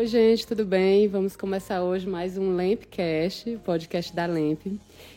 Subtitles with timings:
[0.00, 1.06] Oi, gente, tudo bem?
[1.08, 4.64] Vamos começar hoje mais um Lampcast, podcast da Lamp.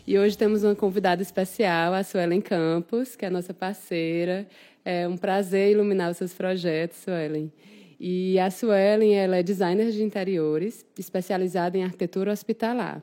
[0.05, 4.45] E hoje temos uma convidada especial, a Suelen Campos, que é nossa parceira.
[4.83, 7.49] É um prazer iluminar os seus projetos, Suelen.
[7.97, 13.01] E a Suelen, ela é designer de interiores, especializada em arquitetura hospitalar.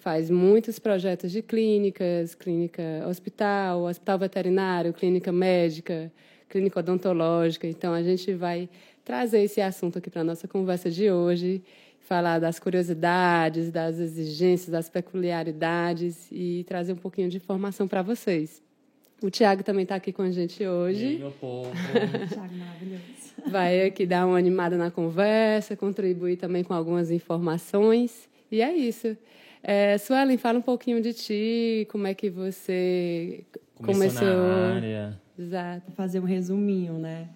[0.00, 6.10] Faz muitos projetos de clínicas, clínica hospital, hospital veterinário, clínica médica,
[6.48, 7.68] clínica odontológica.
[7.68, 8.68] Então, a gente vai
[9.10, 11.64] trazer esse assunto aqui para a nossa conversa de hoje,
[11.98, 18.62] falar das curiosidades, das exigências, das peculiaridades e trazer um pouquinho de informação para vocês.
[19.20, 21.04] O Tiago também está aqui com a gente hoje.
[21.04, 21.72] E aí, meu povo.
[22.32, 23.02] Tiago maravilhoso.
[23.50, 28.28] Vai aqui dar uma animada na conversa, contribuir também com algumas informações.
[28.48, 29.16] E é isso.
[29.60, 33.42] É, Suelen, fala um pouquinho de ti, como é que você
[33.74, 34.36] começou, começou...
[34.36, 35.20] na área.
[35.36, 35.82] Exato.
[35.88, 37.28] Vou fazer um resuminho, né?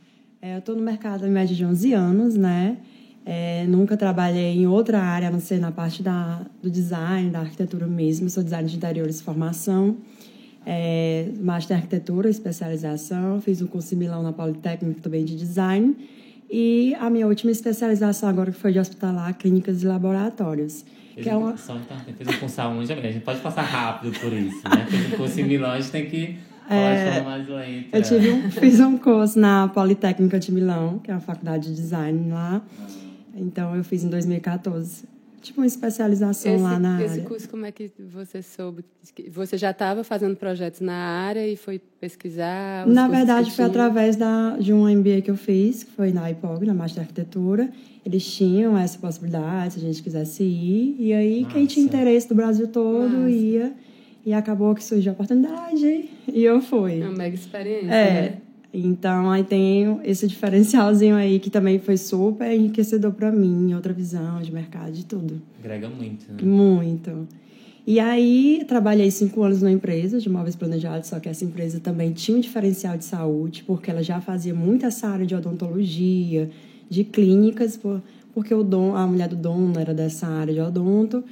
[0.44, 2.76] É, eu estou no mercado há média de 11 anos, né?
[3.24, 7.40] É, nunca trabalhei em outra área, a não ser na parte da, do design, da
[7.40, 8.28] arquitetura mesmo.
[8.28, 9.96] Sou designer de interiores formação.
[10.66, 13.40] É, master em arquitetura, especialização.
[13.40, 15.96] Fiz um curso em Milão na Politécnica também de design.
[16.50, 20.84] E a minha última especialização agora que foi de hospitalar, clínicas e laboratórios.
[21.14, 21.56] Que é uma...
[21.56, 21.74] Só,
[22.18, 22.92] fez um curso aonde?
[22.92, 24.86] A gente pode passar rápido por isso, né?
[24.90, 26.36] Fez um curso em Milão, a gente tem que
[26.68, 27.46] é, mais.
[27.92, 31.74] Eu tive um, fiz um curso na Politécnica de Milão, que é uma faculdade de
[31.74, 32.62] design lá.
[33.34, 35.14] Então, eu fiz em 2014.
[35.44, 37.18] Tipo uma especialização esse, lá na esse área.
[37.18, 38.82] Esse curso, como é que você soube?
[39.30, 42.86] Você já estava fazendo projetos na área e foi pesquisar?
[42.86, 46.64] Na verdade, foi através da, de um MBA que eu fiz, que foi na IPOG,
[46.64, 47.68] na Master Arquitetura.
[48.06, 50.96] Eles tinham essa possibilidade, se a gente quisesse ir.
[50.98, 51.54] E aí, Nossa.
[51.54, 53.30] quem tinha interesse do Brasil todo Nossa.
[53.30, 53.74] ia.
[54.24, 57.00] E acabou que surgiu a oportunidade e eu fui.
[57.00, 57.94] É uma mega experiência.
[57.94, 58.22] É.
[58.22, 58.38] Né?
[58.72, 64.42] Então, aí tem esse diferencialzinho aí que também foi super enriquecedor para mim, outra visão
[64.42, 65.40] de mercado, de tudo.
[65.60, 66.42] Agrega muito, né?
[66.42, 67.28] Muito.
[67.86, 72.12] E aí, trabalhei cinco anos numa empresa de móveis planejados, só que essa empresa também
[72.12, 76.50] tinha um diferencial de saúde, porque ela já fazia muito essa área de odontologia,
[76.88, 77.78] de clínicas,
[78.32, 81.22] porque o dom, a mulher do dono era dessa área de odonto.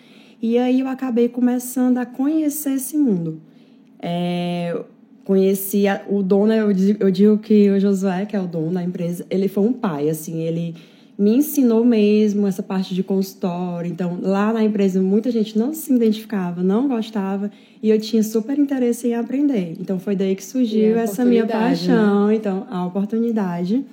[0.43, 3.41] E aí eu acabei começando a conhecer esse mundo.
[4.01, 4.77] É,
[5.25, 8.73] conheci a, o dono, eu digo, eu digo que o Josué, que é o dono
[8.73, 10.75] da empresa, ele foi um pai, assim, ele
[11.17, 13.89] me ensinou mesmo essa parte de consultório.
[13.89, 17.49] Então, lá na empresa, muita gente não se identificava, não gostava,
[17.81, 19.77] e eu tinha super interesse em aprender.
[19.79, 21.53] Então, foi daí que surgiu essa minha né?
[21.53, 22.35] paixão, né?
[22.35, 23.85] então, a oportunidade.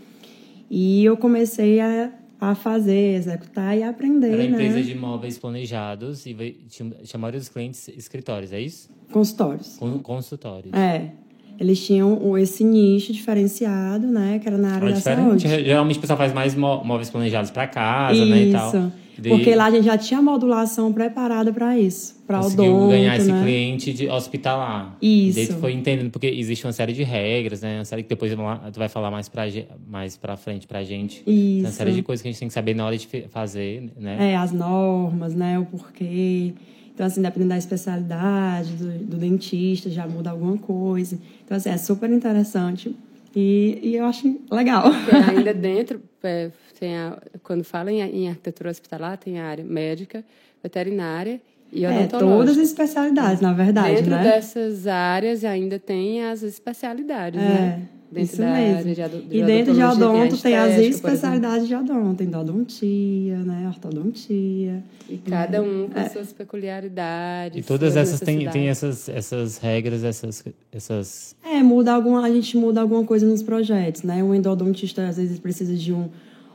[0.68, 4.32] E eu comecei a a fazer, executar e aprender.
[4.32, 4.46] Era né?
[4.46, 6.58] empresa de imóveis planejados e
[7.04, 8.90] chamaram os clientes escritórios, é isso?
[9.12, 9.78] Consultórios.
[9.78, 10.74] Con consultórios.
[10.74, 11.12] É.
[11.60, 14.40] Eles tinham esse nicho diferenciado, né?
[14.40, 15.46] Que era na área era da saúde.
[15.48, 18.26] Geralmente o pessoal faz mais móveis planejados para casa, isso.
[18.30, 18.44] né?
[18.44, 18.92] E tal.
[19.28, 22.90] Porque lá a gente já tinha modulação preparada para isso, para o dono.
[22.90, 23.44] ganhar esse né?
[23.44, 24.98] cliente de hospitalar.
[25.02, 25.40] Isso.
[25.40, 27.80] E daí tu foi entendendo, porque existe uma série de regras, né?
[27.80, 29.44] Uma série que depois tu vai falar mais para
[29.88, 31.18] mais pra frente pra gente.
[31.18, 31.26] Isso.
[31.26, 33.92] Tem uma série de coisas que a gente tem que saber na hora de fazer,
[33.98, 34.32] né?
[34.32, 35.60] É, as normas, né?
[35.60, 36.54] O porquê.
[36.94, 41.18] Então, assim, dependendo da especialidade do, do dentista, já muda alguma coisa.
[41.46, 42.94] Então, assim, é super interessante.
[43.36, 44.84] E, e eu acho legal.
[45.30, 50.24] Ainda dentro, é, tem a, quando fala em, em, arquitetura hospitalar, tem a área médica,
[50.64, 51.42] veterinária
[51.72, 54.24] e é, todas as especialidades, na verdade, Dentro né?
[54.24, 57.46] dessas áreas ainda tem as especialidades, é.
[57.46, 57.90] né?
[58.12, 58.96] Dentro Isso mesmo.
[58.96, 62.16] De, de e dentro de odonto tem, tem as especialidades de odonto.
[62.16, 63.68] Tem odontia, né?
[63.68, 64.84] Ortodontia.
[65.08, 66.10] E cada um com é.
[66.10, 67.60] suas peculiaridades.
[67.60, 71.36] E todas essas têm tem essas, essas regras, essas, essas...
[71.46, 74.24] É, muda alguma, a gente muda alguma coisa nos projetos, né?
[74.24, 76.10] O endodontista às vezes precisa de um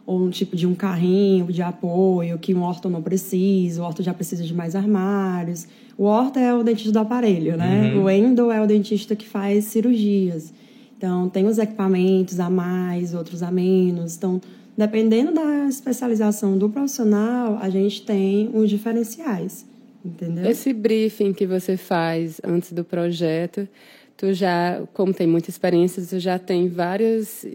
[0.07, 4.03] ou um tipo de um carrinho de apoio que um orto não precisa, o orto
[4.03, 5.67] já precisa de mais armários.
[5.97, 7.93] O orto é o dentista do aparelho, né?
[7.95, 8.05] Uhum.
[8.05, 10.53] O endo é o dentista que faz cirurgias.
[10.97, 14.17] Então, tem os equipamentos a mais, outros a menos.
[14.17, 14.41] Então,
[14.77, 19.67] dependendo da especialização do profissional, a gente tem os diferenciais,
[20.05, 20.47] entendeu?
[20.47, 23.69] Esse briefing que você faz antes do projeto,
[24.17, 27.47] tu já, como tem muita experiência, tu já tem várias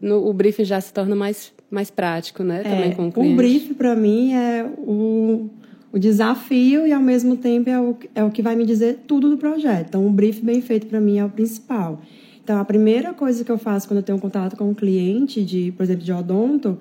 [0.00, 2.62] no, o briefing já se torna mais mais prático, né?
[2.62, 3.32] Também é, com o cliente.
[3.32, 5.50] O briefing para mim é o,
[5.92, 9.28] o desafio e ao mesmo tempo é o, é o que vai me dizer tudo
[9.28, 9.88] do projeto.
[9.88, 12.00] Então, o briefing bem feito para mim é o principal.
[12.42, 15.42] Então, a primeira coisa que eu faço quando eu tenho um contato com um cliente,
[15.42, 16.78] de, por exemplo, de odonto,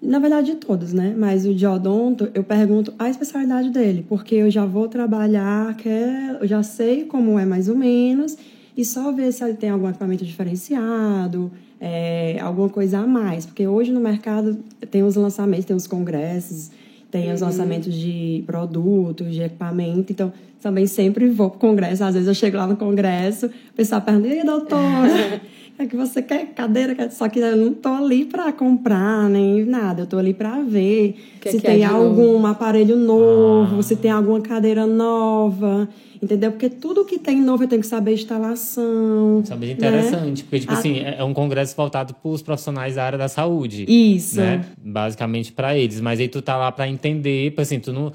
[0.00, 1.14] na verdade de todos, né?
[1.16, 5.88] Mas o de odonto, eu pergunto a especialidade dele, porque eu já vou trabalhar, que
[5.88, 8.36] é, eu já sei como é mais ou menos,
[8.76, 11.50] e só ver se ele tem algum equipamento diferenciado,
[11.80, 13.46] é, alguma coisa a mais.
[13.46, 14.58] Porque hoje no mercado
[14.90, 16.70] tem os lançamentos, tem os congressos,
[17.10, 17.48] tem os uhum.
[17.48, 20.12] lançamentos de produtos, de equipamento.
[20.12, 22.02] Então, também sempre vou para o congresso.
[22.02, 25.40] Às vezes eu chego lá no congresso, o pessoal pergunta, e doutora,
[25.78, 27.10] é que você quer cadeira?
[27.10, 30.02] Só que eu não estou ali para comprar nem nada.
[30.02, 32.46] Eu estou ali para ver que se que tem é algum novo?
[32.46, 33.82] aparelho novo, ah.
[33.82, 35.88] se tem alguma cadeira nova
[36.24, 36.50] entendeu?
[36.52, 39.42] Porque tudo que tem novo eu tenho que saber instalação.
[39.44, 40.48] Isso é bem interessante, né?
[40.48, 40.76] porque, tipo a...
[40.76, 43.84] assim, é, é um congresso voltado para os profissionais da área da saúde.
[43.86, 44.40] Isso.
[44.40, 44.64] Né?
[44.82, 46.00] Basicamente para eles.
[46.00, 48.12] Mas aí tu tá lá para entender, tipo assim, tu não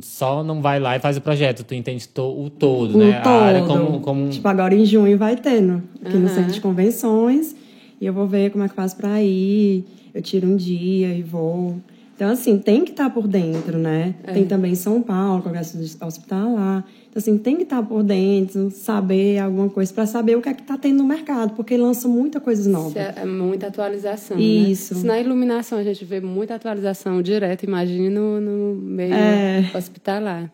[0.00, 3.20] só não vai lá e faz o projeto, tu entende to, o todo, o né?
[3.20, 3.32] Todo.
[3.32, 4.28] A área como, como...
[4.28, 6.22] Tipo, agora em junho vai tendo, aqui uhum.
[6.22, 7.54] no centro de convenções,
[8.00, 11.22] e eu vou ver como é que faz para ir, eu tiro um dia e
[11.22, 11.76] vou.
[12.14, 14.14] Então, assim, tem que estar tá por dentro, né?
[14.24, 14.32] É.
[14.32, 16.84] Tem também São Paulo, Congresso Hospitalar.
[17.18, 20.60] Assim, tem que estar por dentro, saber alguma coisa, para saber o que é que
[20.60, 22.98] está tendo no mercado, porque lança muita coisa nova.
[22.98, 24.36] É, é muita atualização.
[24.36, 24.42] Né?
[24.42, 24.94] Isso.
[24.94, 25.00] Né?
[25.00, 29.70] Se na iluminação a gente vê muita atualização direta, imagine no, no meio é.
[29.74, 30.52] hospitalar.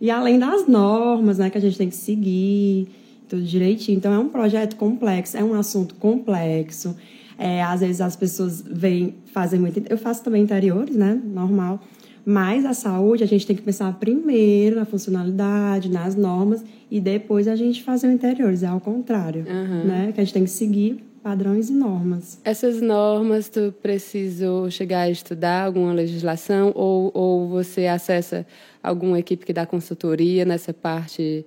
[0.00, 2.88] E além das normas, né, que a gente tem que seguir,
[3.28, 3.96] tudo direitinho.
[3.96, 6.96] Então, é um projeto complexo, é um assunto complexo.
[7.38, 9.82] É, às vezes as pessoas vêm, fazem muito.
[9.90, 11.20] Eu faço também interiores, né?
[11.24, 11.80] Normal.
[12.28, 17.46] Mas a saúde, a gente tem que pensar primeiro na funcionalidade, nas normas, e depois
[17.46, 18.64] a gente fazer o interiores.
[18.64, 19.84] É ao contrário, uhum.
[19.84, 20.12] né?
[20.12, 22.40] Que a gente tem que seguir padrões e normas.
[22.44, 28.44] Essas normas, tu precisa chegar a estudar alguma legislação ou, ou você acessa
[28.82, 31.46] alguma equipe que dá consultoria nessa parte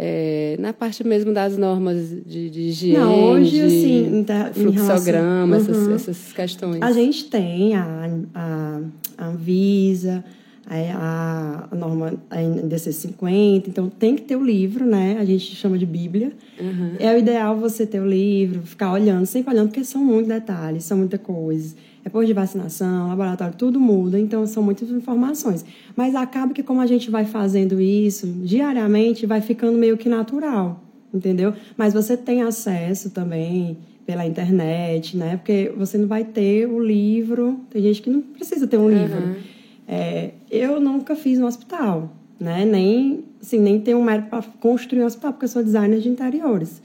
[0.00, 5.74] é, na parte mesmo das normas de, de higiene, Não, hoje, assim, da, fluxograma, relação,
[5.74, 5.94] uhum.
[5.96, 6.80] essas, essas, questões.
[6.80, 8.80] A gente tem a, a,
[9.18, 10.24] a Anvisa,
[10.64, 15.16] a, a norma a NDC 50, então tem que ter o livro, né?
[15.18, 16.30] A gente chama de Bíblia.
[16.60, 16.92] Uhum.
[17.00, 20.84] É o ideal você ter o livro, ficar olhando, sempre olhando, porque são muitos detalhes,
[20.84, 21.74] são muitas coisas
[22.08, 25.62] depois de vacinação, laboratório, tudo muda, então são muitas informações.
[25.94, 30.82] Mas acaba que como a gente vai fazendo isso diariamente, vai ficando meio que natural,
[31.12, 31.52] entendeu?
[31.76, 33.76] Mas você tem acesso também
[34.06, 35.36] pela internet, né?
[35.36, 39.18] Porque você não vai ter o livro, tem gente que não precisa ter um livro.
[39.18, 39.34] Uhum.
[39.86, 42.10] É, eu nunca fiz no hospital,
[42.40, 42.64] né?
[42.64, 46.08] Nem, assim, nem tenho um mérito para construir um hospital, porque eu sou designer de
[46.08, 46.80] interiores.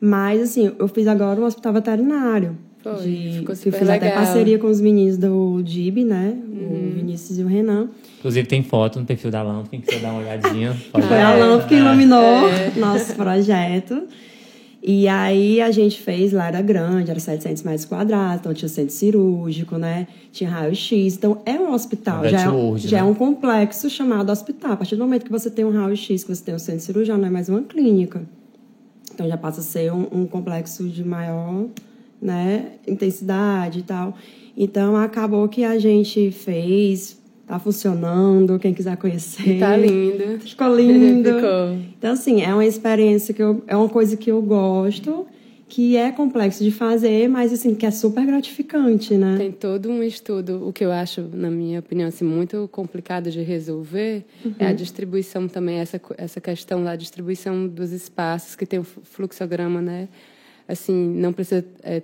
[0.00, 2.56] Mas, assim, eu fiz agora um hospital veterinário.
[2.82, 3.96] Foi, de, ficou super que eu fiz legal.
[3.96, 6.36] até parceria com os meninos do DIB, né?
[6.36, 6.88] Uhum.
[6.88, 7.88] O Vinícius e o Renan.
[8.18, 10.74] Inclusive tem foto no perfil da Lamp, quem quiser dar uma olhadinha.
[10.92, 12.72] Foi a Lamp que iluminou é.
[12.76, 14.06] nosso projeto.
[14.84, 18.92] E aí a gente fez lá, era grande, era 700 metros quadrados, então tinha centro
[18.92, 20.08] cirúrgico, né?
[20.32, 21.16] Tinha raio-x.
[21.16, 23.06] Então é um hospital, já, é, já é né?
[23.06, 24.72] é um complexo chamado hospital.
[24.72, 27.16] A partir do momento que você tem um raio-x, que você tem um centro cirúrgico,
[27.16, 28.22] não é mais uma clínica.
[29.14, 31.66] Então já passa a ser um, um complexo de maior
[32.22, 34.14] né, intensidade e tal.
[34.56, 39.58] Então acabou que a gente fez, tá funcionando, quem quiser conhecer.
[39.58, 40.38] Tá lindo.
[40.46, 41.28] Ficou lindo.
[41.34, 41.76] Ficou.
[41.98, 45.26] Então assim, é uma experiência que eu, é uma coisa que eu gosto,
[45.68, 49.38] que é complexo de fazer, mas assim, que é super gratificante, né?
[49.38, 53.40] Tem todo um estudo, o que eu acho, na minha opinião, assim, muito complicado de
[53.40, 54.54] resolver uhum.
[54.58, 59.80] é a distribuição também, essa, essa questão da distribuição dos espaços, que tem o fluxograma,
[59.80, 60.08] né?
[60.68, 61.64] Assim, não precisa.
[61.82, 62.02] É,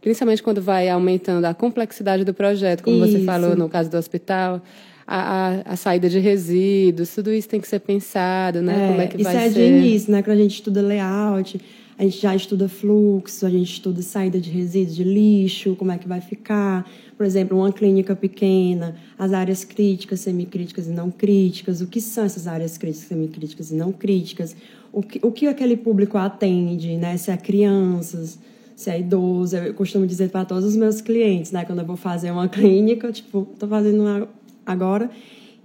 [0.00, 3.18] principalmente quando vai aumentando a complexidade do projeto, como isso.
[3.18, 4.62] você falou no caso do hospital.
[5.10, 8.74] A, a, a, saída de resíduos, tudo isso tem que ser pensado, né?
[8.74, 9.46] É, como é que vai ser.
[9.46, 10.22] Isso é de início, né?
[10.22, 11.58] Quando a gente estuda layout,
[11.98, 15.98] a gente já estuda fluxo, a gente estuda saída de resíduos de lixo, como é
[15.98, 16.88] que vai ficar.
[17.16, 22.24] Por exemplo, uma clínica pequena, as áreas críticas, semicríticas e não críticas, o que são
[22.24, 24.54] essas áreas críticas, semicríticas e não críticas,
[24.92, 27.16] o que, o que aquele público atende, né?
[27.16, 28.38] Se é crianças,
[28.76, 29.56] se é idoso.
[29.56, 31.64] Eu costumo dizer para todos os meus clientes, né?
[31.64, 34.28] Quando eu vou fazer uma clínica, tipo, estou fazendo
[34.64, 35.10] agora,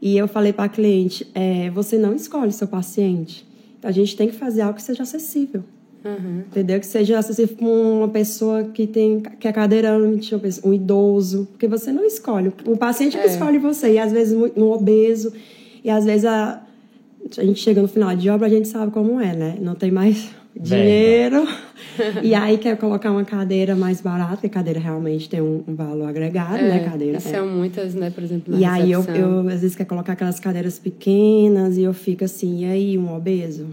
[0.02, 3.46] e eu falei para a cliente, é, você não escolhe seu paciente.
[3.84, 5.64] A gente tem que fazer algo que seja acessível.
[6.04, 6.44] Uhum.
[6.52, 6.80] Entendeu?
[6.80, 11.48] Que seja acessível para uma pessoa que, tem, que é cadeirante, um idoso.
[11.52, 12.52] Porque você não escolhe.
[12.66, 13.22] O paciente é.
[13.22, 13.94] que escolhe você.
[13.94, 15.32] E às vezes um obeso.
[15.84, 16.62] E às vezes a,
[17.38, 19.58] a gente chega no final de obra, a gente sabe como é, né?
[19.60, 21.48] Não tem mais dinheiro.
[22.22, 25.76] e aí quer colocar uma cadeira mais barata, porque a cadeira realmente tem um, um
[25.76, 26.80] valor agregado, é, né?
[26.84, 27.20] Cadeira.
[27.20, 27.52] São é.
[27.52, 28.10] muitas, né?
[28.10, 31.94] Por exemplo, E aí eu, eu, às vezes, quer colocar aquelas cadeiras pequenas e eu
[31.94, 33.68] fico assim, e aí, um obeso?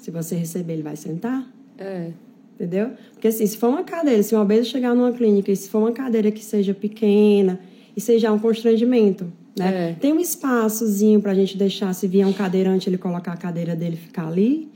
[0.00, 1.55] Se você receber, ele vai sentar?
[1.78, 2.10] É.
[2.54, 2.92] Entendeu?
[3.12, 5.78] Porque assim, se for uma cadeira, se um obeso chegar numa clínica e se for
[5.78, 7.60] uma cadeira que seja pequena
[7.94, 9.90] e seja um constrangimento, né?
[9.90, 9.92] É.
[9.94, 13.74] Tem um espaçozinho para a gente deixar, se vier um cadeirante, ele colocar a cadeira
[13.74, 14.68] dele e ficar ali.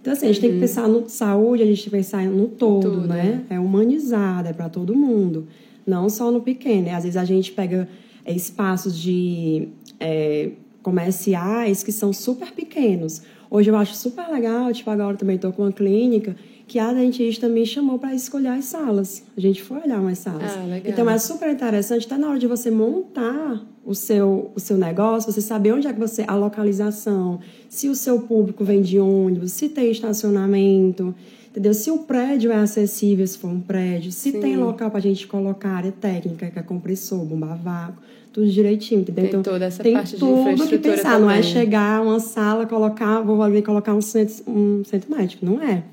[0.00, 0.42] Então, assim, a gente uhum.
[0.42, 0.60] tem que uhum.
[0.60, 3.44] pensar no saúde, a gente tem que pensar no todo, Tudo, né?
[3.50, 5.48] É, é humanizado, é para todo mundo,
[5.86, 6.84] não só no pequeno.
[6.84, 6.94] Né?
[6.94, 7.88] Às vezes a gente pega
[8.24, 10.50] é, espaços de é,
[10.82, 13.22] comerciais que são super pequenos.
[13.50, 16.36] Hoje eu acho super legal, tipo, agora também estou com uma clínica
[16.68, 19.24] que a dentista me chamou para escolher as salas.
[19.36, 20.52] A gente foi olhar umas salas.
[20.52, 24.78] Ah, então é super interessante, até na hora de você montar o seu, o seu
[24.78, 26.24] negócio, você saber onde é que você.
[26.28, 31.12] a localização, se o seu público vem de ônibus, se tem estacionamento,
[31.50, 31.74] entendeu?
[31.74, 34.40] Se o prédio é acessível, se for um prédio, se Sim.
[34.40, 38.00] tem local para a gente colocar área técnica, que é compressor, bomba vácuo,
[38.32, 39.24] tudo direitinho, entendeu?
[39.24, 41.20] Tem então, toda essa tem parte tudo de que pensar, também.
[41.20, 45.60] não é chegar uma sala, colocar, vou ali colocar um centro, um centro médico, não
[45.62, 45.84] é.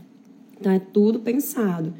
[0.59, 1.93] Então é tudo pensado.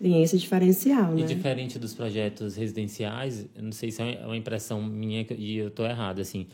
[0.00, 1.22] Tem esse diferencial, né?
[1.22, 5.68] E diferente dos projetos residenciais, eu não sei se é uma impressão minha e eu
[5.68, 6.46] estou errado, assim,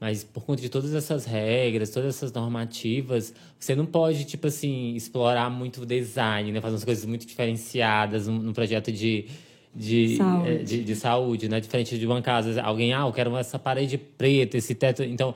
[0.00, 4.94] mas por conta de todas essas regras, todas essas normativas, você não pode, tipo assim,
[4.94, 6.60] explorar muito o design, né?
[6.60, 9.26] Fazer umas coisas muito diferenciadas no projeto de,
[9.76, 10.48] de saúde.
[10.48, 11.60] É, de, de, saúde, né?
[11.60, 15.02] Diferente de uma casa, alguém, ah, eu quero essa parede preta, esse teto.
[15.02, 15.34] Então,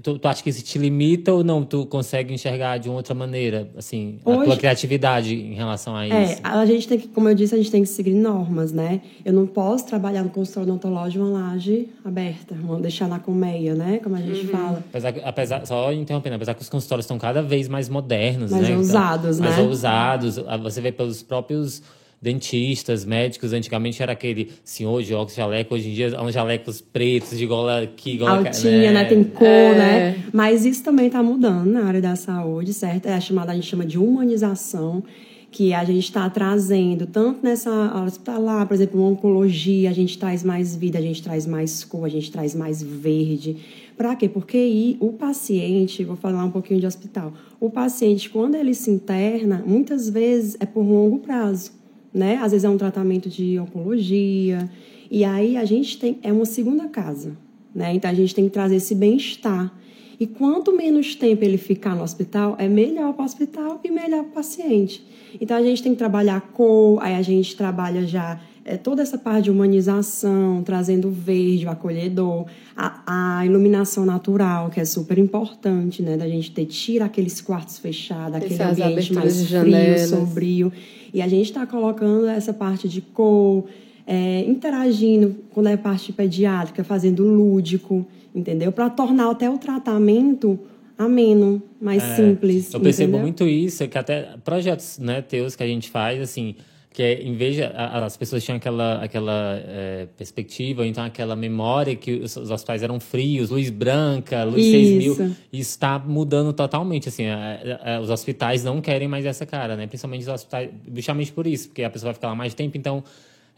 [0.00, 1.64] Tu, tu acha que isso te limita ou não?
[1.64, 6.06] Tu consegue enxergar de uma outra maneira, assim, Hoje, a tua criatividade em relação a
[6.06, 6.34] é, isso?
[6.34, 9.00] É, a gente tem que, como eu disse, a gente tem que seguir normas, né?
[9.24, 13.98] Eu não posso trabalhar no consultório odontológico uma laje aberta, vamos deixar na colmeia, né?
[14.00, 14.52] Como a gente uhum.
[14.52, 14.84] fala.
[14.88, 18.76] Apesar, apesar, só interrompendo, apesar que os consultórios estão cada vez mais modernos, mais né?
[18.76, 19.56] ousados, então, né?
[19.56, 20.36] Mais ousados.
[20.62, 21.82] Você vê pelos próprios
[22.22, 27.36] dentistas, médicos, antigamente era aquele senhor de óculos jaleco, hoje em dia são jalecos pretos,
[27.36, 29.02] de gola aqui, gola Altinha, né?
[29.02, 29.04] né?
[29.04, 29.74] Tem cor, é.
[29.74, 30.24] né?
[30.32, 33.06] Mas isso também está mudando na área da saúde, certo?
[33.06, 35.02] É a chamada, a gente chama de humanização,
[35.50, 40.76] que a gente está trazendo, tanto nessa hospitalar, por exemplo, oncologia, a gente traz mais
[40.76, 43.56] vida, a gente traz mais cor, a gente traz mais verde.
[43.96, 44.28] Para quê?
[44.28, 49.62] Porque o paciente, vou falar um pouquinho de hospital, o paciente, quando ele se interna,
[49.66, 51.81] muitas vezes é por longo prazo
[52.12, 52.38] né?
[52.42, 54.70] Às vezes é um tratamento de oncologia.
[55.10, 57.36] E aí a gente tem é uma segunda casa,
[57.74, 57.94] né?
[57.94, 59.72] Então a gente tem que trazer esse bem-estar.
[60.18, 64.22] E quanto menos tempo ele ficar no hospital, é melhor para o hospital e melhor
[64.22, 65.04] para o paciente.
[65.40, 69.18] Então a gente tem que trabalhar cor, aí a gente trabalha já é, toda essa
[69.18, 75.18] parte de humanização, trazendo o verde, o acolhedor, a, a, iluminação natural, que é super
[75.18, 76.16] importante, né?
[76.16, 80.72] Da gente ter, tira aqueles quartos fechados, aquele ambiente mais frio, sombrio.
[81.12, 83.64] E a gente está colocando essa parte de cor,
[84.06, 88.70] é, interagindo quando é parte pediátrica, fazendo lúdico, entendeu?
[88.70, 90.58] Para tornar até o tratamento
[90.96, 92.72] ameno, mais é, simples.
[92.72, 93.20] Eu percebo entendeu?
[93.22, 96.54] muito isso, que até projetos né, teus que a gente faz, assim,
[96.92, 101.96] que é, em vez de as pessoas tinham aquela, aquela é, perspectiva, então aquela memória
[101.96, 105.14] que os, os hospitais eram frios, luz branca, luz isso.
[105.16, 109.74] 6000, isso está mudando totalmente, assim, é, é, os hospitais não querem mais essa cara,
[109.74, 112.76] né, principalmente os hospitais, justamente por isso, porque a pessoa vai ficar lá mais tempo,
[112.76, 113.02] então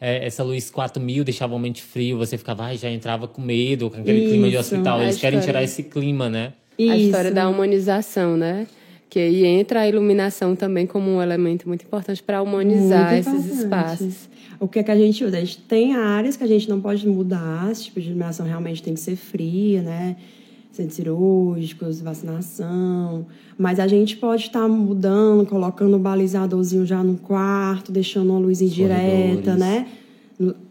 [0.00, 3.90] é, essa luz 4000 deixava o ambiente frio, você ficava, ah, já entrava com medo,
[3.90, 4.30] com aquele isso.
[4.30, 6.52] clima de hospital, eles querem tirar esse clima, né.
[6.78, 6.92] Isso.
[6.92, 8.66] A história da humanização, né?
[9.14, 14.28] Que aí entra a iluminação também como um elemento muito importante para humanizar esses espaços.
[14.59, 15.37] O que é que a gente usa?
[15.37, 18.83] A gente tem áreas que a gente não pode mudar, esse tipo de iluminação realmente
[18.83, 20.16] tem que ser fria, né?
[20.73, 23.25] Centros cirúrgicos, vacinação.
[23.56, 28.40] Mas a gente pode estar tá mudando, colocando um balizadorzinho já no quarto, deixando uma
[28.40, 29.87] luz indireta, né?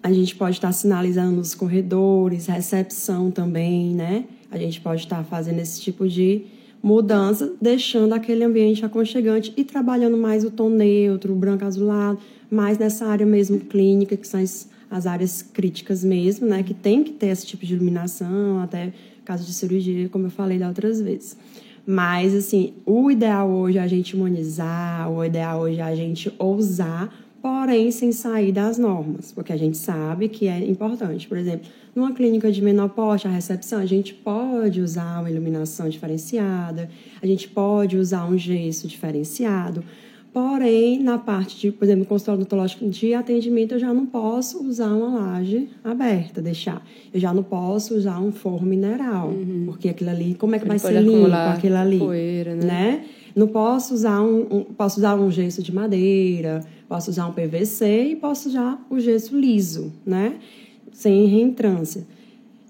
[0.04, 4.26] A gente pode estar tá sinalizando nos corredores, recepção também, né?
[4.52, 6.44] A gente pode estar tá fazendo esse tipo de
[6.84, 12.20] mudança, deixando aquele ambiente aconchegante e trabalhando mais o tom neutro, o branco azulado,
[12.52, 16.62] mais nessa área mesmo clínica, que são as, as áreas críticas mesmo, né?
[16.62, 18.92] Que tem que ter esse tipo de iluminação, até
[19.24, 21.38] caso de cirurgia, como eu falei da outras vezes.
[21.86, 26.34] Mas, assim, o ideal hoje é a gente humanizar, o ideal hoje é a gente
[26.38, 27.14] ousar,
[27.44, 31.28] porém sem sair das normas, porque a gente sabe que é importante.
[31.28, 35.90] Por exemplo, numa clínica de menor porte, a recepção, a gente pode usar uma iluminação
[35.90, 36.90] diferenciada,
[37.22, 39.84] a gente pode usar um gesso diferenciado,
[40.32, 44.88] porém, na parte de, por exemplo, consultório odontológico de atendimento, eu já não posso usar
[44.88, 46.82] uma laje aberta, deixar.
[47.14, 49.64] Eu já não posso usar um forro mineral, uhum.
[49.66, 52.00] porque aquilo ali, como é que Ele vai ser limpo aquilo ali?
[52.00, 52.66] Poeira, né?
[52.66, 53.06] né?
[53.36, 58.10] Não posso usar um, um, posso usar um gesso de madeira, posso usar um PVC
[58.12, 60.38] e posso usar o gesso liso, né?
[60.94, 62.06] sem reentrância.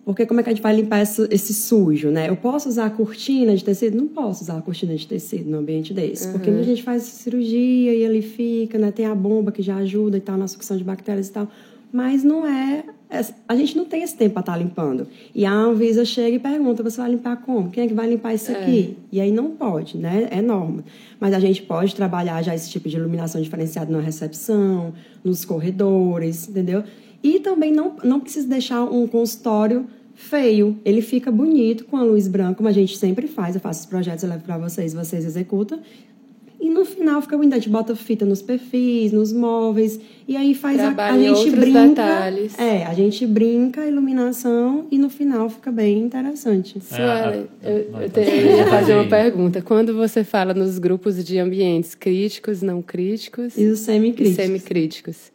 [0.06, 2.28] Porque como é que a gente vai limpar esse, esse, sujo, né?
[2.28, 3.96] Eu posso usar cortina de tecido?
[3.96, 6.28] Não posso usar a cortina de tecido num ambiente desse.
[6.28, 6.34] Uhum.
[6.34, 8.92] Porque a gente faz cirurgia e ele fica, né?
[8.92, 11.48] Tem a bomba que já ajuda e tal na sucção de bactérias e tal.
[11.94, 15.08] Mas não é, é a gente não tem esse tempo para estar tá limpando.
[15.36, 17.70] E a Anvisa chega e pergunta: você vai limpar como?
[17.70, 18.56] Quem é que vai limpar isso é.
[18.56, 18.98] aqui?
[19.12, 20.28] E aí não pode, né?
[20.32, 20.84] É norma.
[21.20, 24.92] Mas a gente pode trabalhar já esse tipo de iluminação diferenciada na recepção,
[25.24, 26.84] nos corredores, entendeu?
[27.22, 29.86] E também não, não precisa deixar um consultório
[30.16, 30.80] feio.
[30.84, 33.54] Ele fica bonito com a luz branca, como a gente sempre faz.
[33.54, 35.80] Eu faço os projetos, eu levo para vocês, vocês executam.
[36.64, 37.56] E no final fica bonito.
[37.56, 40.00] A gente bota fita nos perfis, nos móveis.
[40.26, 41.90] E aí faz a, a, gente brinca.
[41.90, 42.58] Detalhes.
[42.58, 46.80] É, a gente brinca a iluminação e no final fica bem interessante.
[46.80, 49.62] Suela, é, eu, eu, eu ia fazer uma pergunta.
[49.62, 55.34] Quando você fala nos grupos de ambientes críticos, não críticos e os semicríticos, e semicríticos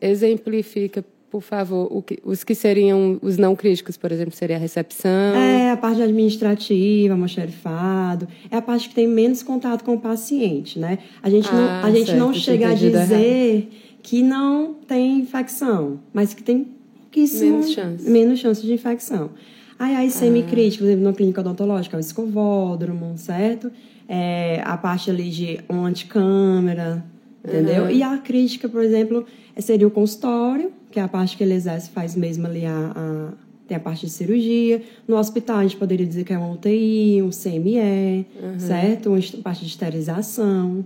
[0.00, 5.36] exemplifica por favor, que, os que seriam os não críticos, por exemplo, seria a recepção?
[5.36, 10.78] É, a parte administrativa, almoxerifado, é a parte que tem menos contato com o paciente,
[10.78, 10.98] né?
[11.22, 13.70] A gente ah, não, a gente certo, não chega a dizer
[14.02, 16.66] que não tem infecção, mas que tem
[17.00, 17.52] pouquíssimo...
[17.52, 18.10] Menos chance.
[18.10, 19.30] Menos chance de infecção.
[19.78, 23.70] Aí, aí semicrítico, por exemplo, na clínica odontológica, é o escovódromo, certo?
[24.08, 27.04] É, a parte ali de uma anticâmera,
[27.44, 27.84] entendeu?
[27.84, 27.90] Uhum.
[27.90, 29.24] E a crítica, por exemplo,
[29.58, 33.32] seria o consultório, que é a parte que ele exerce, faz mesmo ali a, a
[33.70, 34.82] tem a parte de cirurgia.
[35.06, 38.58] No hospital, a gente poderia dizer que é uma UTI, um CME, uhum.
[38.58, 39.10] certo?
[39.10, 40.84] Uma parte de esterilização,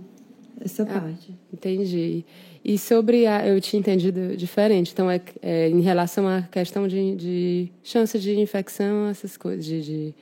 [0.63, 1.35] essa ah, parte.
[1.51, 2.23] Entendi.
[2.63, 3.47] E sobre a.
[3.47, 4.91] Eu tinha entendido diferente.
[4.93, 9.81] Então, é, é em relação à questão de, de chance de infecção, essas coisas, de,
[9.81, 10.15] de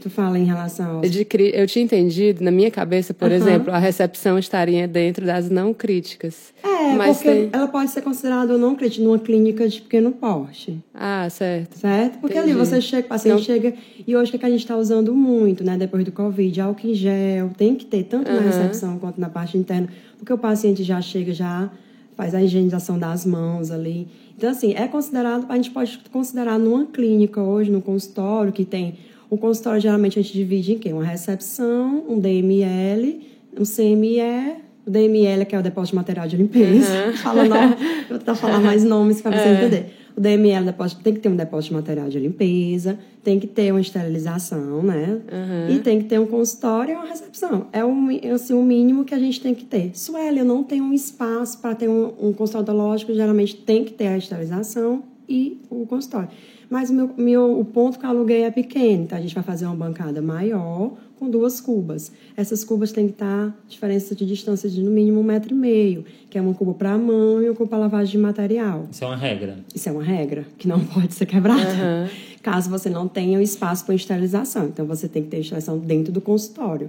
[0.00, 1.00] Tu fala em relação ao...
[1.02, 3.36] De, eu tinha entendido, na minha cabeça, por uhum.
[3.36, 6.54] exemplo, a recepção estaria dentro das não críticas.
[6.62, 7.50] É, mas porque tem...
[7.52, 10.78] ela pode ser considerada não crítica numa clínica de pequeno porte.
[10.94, 11.78] Ah, certo.
[11.78, 12.18] Certo?
[12.18, 12.52] Porque Entendi.
[12.52, 13.42] ali você chega, o paciente não...
[13.42, 13.74] chega...
[14.06, 15.76] E hoje o que a gente está usando muito, né?
[15.76, 17.50] Depois do Covid, álcool em gel.
[17.56, 18.36] Tem que ter, tanto uhum.
[18.36, 19.88] na recepção quanto na parte interna.
[20.16, 21.70] Porque o paciente já chega, já
[22.16, 24.08] faz a higienização das mãos ali.
[24.36, 25.44] Então, assim, é considerado...
[25.48, 28.94] A gente pode considerar numa clínica hoje, no consultório, que tem
[29.30, 30.92] o consultório geralmente a gente divide em quê?
[30.92, 33.20] Uma recepção, um DML,
[33.56, 37.06] um CME, o DML que é o depósito de material de limpeza.
[37.06, 37.12] Uhum.
[37.16, 37.68] Fala não,
[38.08, 39.54] vou tentar falar mais nomes para você é.
[39.54, 39.86] entender.
[40.16, 43.70] O DML depósito, tem que ter um depósito de material de limpeza, tem que ter
[43.70, 45.20] uma esterilização, né?
[45.32, 45.76] Uhum.
[45.76, 47.68] E tem que ter um consultório e uma recepção.
[47.72, 47.94] É o,
[48.34, 49.92] assim, o mínimo que a gente tem que ter.
[49.94, 53.92] Sueli, eu não tenho um espaço para ter um, um consultório odontológico, geralmente tem que
[53.92, 56.28] ter a esterilização e o consultório.
[56.70, 59.42] Mas o, meu, meu, o ponto que eu aluguei é pequeno, então a gente vai
[59.42, 62.12] fazer uma bancada maior com duas cubas.
[62.36, 66.04] Essas cubas têm que estar diferença de distância de no mínimo um metro e meio,
[66.30, 68.86] que é uma cuba para a mão e uma cuba para lavagem de material.
[68.88, 69.58] Isso é uma regra.
[69.74, 71.60] Isso é uma regra que não pode ser quebrada.
[71.60, 72.08] Uhum.
[72.40, 76.12] Caso você não tenha o espaço para esterilização, então você tem que ter esterilização dentro
[76.12, 76.88] do consultório.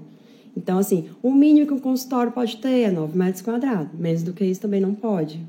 [0.56, 3.98] Então, assim, o mínimo que um consultório pode ter é 9 metros quadrados.
[3.98, 5.40] Menos do que isso também não pode.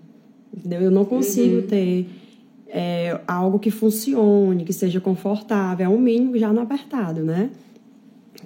[0.56, 0.80] Entendeu?
[0.80, 1.66] Eu não consigo uhum.
[1.66, 2.06] ter
[2.72, 7.50] é, algo que funcione, que seja confortável, é o mínimo já no apertado, né?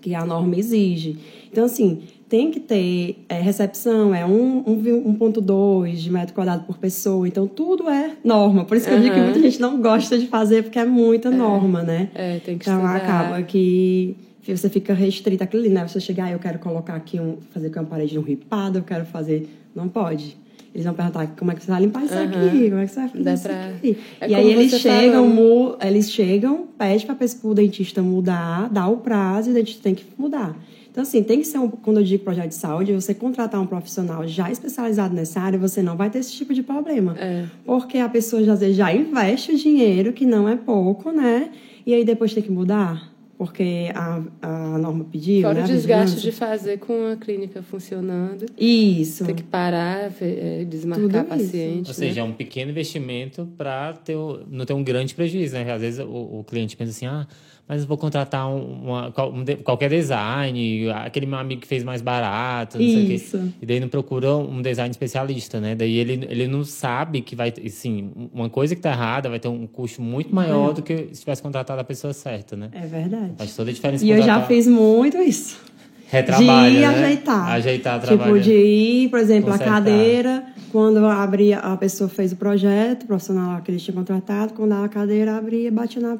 [0.00, 1.16] Que a norma exige.
[1.50, 7.46] Então, assim, tem que ter é, recepção, é 1,2 de metro quadrado por pessoa, então
[7.46, 8.64] tudo é norma.
[8.64, 8.98] Por isso que uhum.
[8.98, 11.32] eu digo que muita gente não gosta de fazer, porque é muita é.
[11.32, 12.10] norma, né?
[12.12, 12.96] É, tem que Então estudar.
[12.96, 15.86] acaba que você fica restrita àquilo ali, né?
[15.86, 18.82] Você chegar, ah, eu quero colocar aqui um, fazer com uma parede um ripado, eu
[18.82, 19.48] quero fazer.
[19.74, 20.36] Não pode.
[20.76, 22.24] Eles vão perguntar como é que você vai limpar isso uhum.
[22.24, 23.66] aqui, como é que você vai fazer isso pra...
[23.68, 23.98] aqui.
[24.20, 25.74] É e aí eles chegam, mu...
[25.80, 30.04] eles chegam, pede para o dentista mudar, dá o prazo e o dentista tem que
[30.18, 30.54] mudar.
[30.90, 33.66] Então, assim, tem que ser um, quando eu digo projeto de saúde, você contratar um
[33.66, 37.16] profissional já especializado nessa área, você não vai ter esse tipo de problema.
[37.18, 37.46] É.
[37.64, 41.48] Porque a pessoa, às vezes, já investe o dinheiro, que não é pouco, né?
[41.86, 45.42] E aí depois tem que mudar porque a, a norma pediu.
[45.42, 48.46] Fora né, o desgaste de fazer com a clínica funcionando.
[48.58, 49.24] Isso.
[49.24, 51.82] Tem que parar, é, desmarcar Tudo paciente.
[51.82, 51.90] Isso.
[51.90, 52.20] Ou seja, né?
[52.20, 54.16] é um pequeno investimento para ter,
[54.50, 55.70] não ter um grande prejuízo, né?
[55.70, 57.26] Às vezes o, o cliente pensa assim, ah
[57.68, 62.84] mas vou contratar uma, um, qualquer design, aquele meu amigo que fez mais barato, não
[62.84, 63.30] Isso.
[63.30, 63.50] sei o quê.
[63.60, 65.74] E daí não procura um design especialista, né?
[65.74, 69.48] Daí ele, ele não sabe que vai, sim, uma coisa que tá errada vai ter
[69.48, 72.70] um custo muito maior do que se tivesse contratado a pessoa certa, né?
[72.72, 73.32] É verdade.
[73.36, 74.04] Faz toda a diferença.
[74.04, 74.36] E contratar...
[74.36, 75.60] eu já fiz muito isso.
[76.08, 76.86] Retrabalho, de ir né?
[76.86, 77.48] ajeitar.
[77.48, 79.72] Ajeitar Tipo, de ir, por exemplo, Consertar.
[79.72, 84.54] a cadeira, quando abria, a pessoa fez o projeto, o profissional que eles tinham contratado,
[84.54, 86.18] quando a cadeira abria, batia na,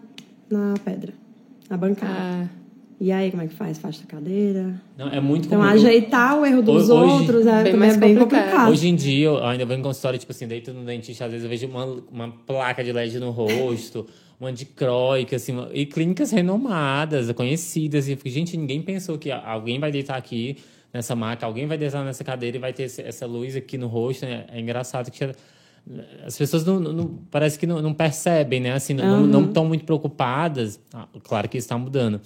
[0.51, 1.13] na pedra
[1.69, 2.13] na bancada.
[2.15, 2.67] Ah.
[2.99, 3.77] E aí, como é que faz?
[3.77, 4.81] Faz a cadeira?
[4.97, 8.15] Não, é muito Então, ajeitar o erro dos hoje, outros é, bem também é bem
[8.17, 8.45] complicado.
[8.45, 8.71] complicado.
[8.71, 11.45] Hoje em dia, eu ainda vou em consultório, tipo assim, deito no dentista, às vezes
[11.45, 14.07] eu vejo uma, uma placa de LED no rosto,
[14.41, 18.09] uma dicróica, assim, uma, e clínicas renomadas, conhecidas.
[18.09, 20.57] E eu fico, gente, ninguém pensou que alguém vai deitar aqui
[20.93, 24.25] nessa maca, alguém vai deitar nessa cadeira e vai ter essa luz aqui no rosto.
[24.25, 24.47] Né?
[24.51, 25.23] É engraçado que
[26.25, 28.73] as pessoas não, não parece que não, não, percebem, né?
[28.73, 29.27] Assim, uhum.
[29.27, 30.81] não estão muito preocupadas.
[30.93, 32.21] Ah, claro que está mudando.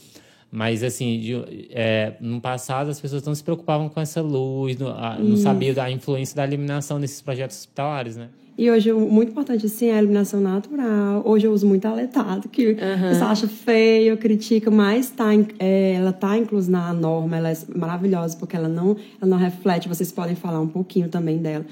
[0.51, 4.89] Mas, assim, de, é, no passado as pessoas não se preocupavam com essa luz, não,
[4.89, 8.29] a, não sabiam da influência da iluminação nesses projetos hospitalares, né?
[8.59, 11.23] E hoje, muito importante, assim, é a iluminação natural.
[11.25, 13.15] Hoje eu uso muito aletado, que uhum.
[13.15, 18.37] você acha feio, critica, mas tá, é, ela tá inclusa na norma, ela é maravilhosa,
[18.37, 19.89] porque ela não, ela não reflete.
[19.89, 21.65] Vocês podem falar um pouquinho também dela.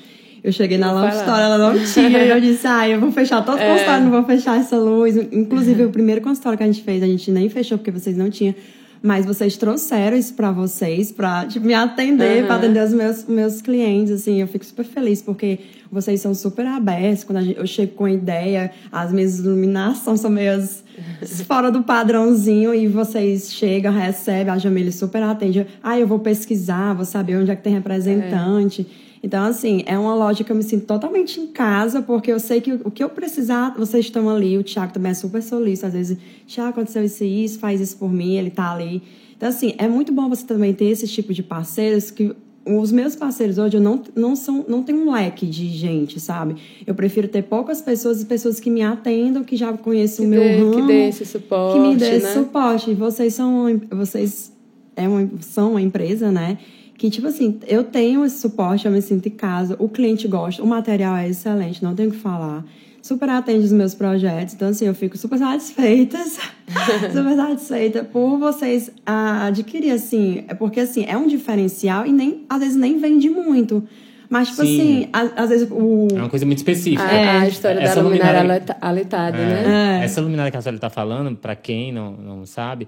[0.43, 3.45] Eu cheguei na Love Store, ela não tinha, e eu disse, ah, eu vou fechar
[3.45, 3.71] todo o é.
[3.71, 5.17] consultório, não vou fechar essa luz.
[5.17, 8.31] Inclusive, o primeiro consultório que a gente fez, a gente nem fechou, porque vocês não
[8.31, 8.55] tinham
[9.03, 12.47] mas vocês trouxeram isso para vocês, para tipo, me atender, uhum.
[12.47, 16.67] para atender os meus, meus clientes, assim, eu fico super feliz, porque vocês são super
[16.67, 20.53] abertos, quando gente, eu chego com ideia, as minhas iluminações são meio
[21.47, 26.95] fora do padrãozinho, e vocês chegam, recebem, a Jamile super atende, ah, eu vou pesquisar,
[26.95, 28.87] vou saber onde é que tem representante...
[29.05, 29.08] É.
[29.23, 32.61] Então, assim, é uma loja que eu me sinto totalmente em casa, porque eu sei
[32.61, 34.57] que o que eu precisar, vocês estão ali.
[34.57, 35.87] O Thiago também é super solícito.
[35.87, 39.03] Às vezes, Thiago, aconteceu isso e isso, faz isso por mim, ele tá ali.
[39.37, 42.35] Então, assim, é muito bom você também ter esse tipo de parceiros que
[42.77, 46.57] os meus parceiros hoje eu não, não são não tem um leque de gente, sabe?
[46.87, 50.43] Eu prefiro ter poucas pessoas e pessoas que me atendam, que já conhecem o meu
[50.43, 52.17] dê, ramo, que dê esse suporte, que me dê né?
[52.17, 52.91] esse suporte.
[52.91, 54.53] E vocês são vocês
[54.95, 56.59] é uma, são uma empresa, né?
[56.99, 60.61] Que, tipo assim, eu tenho esse suporte, eu me sinto em casa, o cliente gosta,
[60.61, 62.65] o material é excelente, não tenho o que falar.
[63.01, 66.19] Super atende os meus projetos, então, assim, eu fico super satisfeita,
[67.15, 72.59] super satisfeita por vocês adquirir, assim, é porque, assim, é um diferencial e nem, às
[72.59, 73.85] vezes nem vende muito.
[74.29, 75.07] Mas, tipo Sim.
[75.07, 76.09] assim, às, vezes o.
[76.13, 77.03] É uma coisa muito específica.
[77.03, 80.01] A, é, a história da luminária, luminária aletada, é, né?
[80.01, 80.05] É.
[80.05, 82.87] Essa luminária que a senhora está falando, para quem não, não sabe,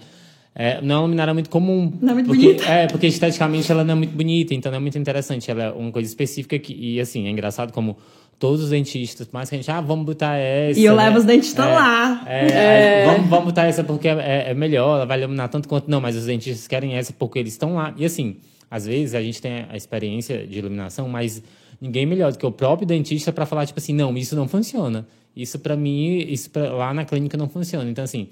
[0.63, 1.91] é, não é uma luminária muito comum.
[2.03, 2.65] Não é muito porque, bonita.
[2.67, 5.51] É, porque esteticamente ela não é muito bonita, então não é muito interessante.
[5.51, 7.97] Ela é uma coisa específica que, e assim, é engraçado como
[8.39, 10.79] todos os dentistas, mais que a gente, ah, vamos botar essa.
[10.79, 12.25] E eu levo os dentistas é, lá.
[12.27, 13.07] É, é.
[13.07, 15.91] Vamos, vamos botar essa porque é, é, melhor, ela vai iluminar tanto quanto.
[15.91, 17.95] Não, mas os dentistas querem essa porque eles estão lá.
[17.97, 18.37] E assim,
[18.71, 21.43] às vezes a gente tem a experiência de iluminação, mas
[21.81, 25.07] ninguém melhor do que o próprio dentista para falar, tipo assim, não, isso não funciona.
[25.35, 27.89] Isso para mim, isso pra, lá na clínica não funciona.
[27.89, 28.29] Então, assim,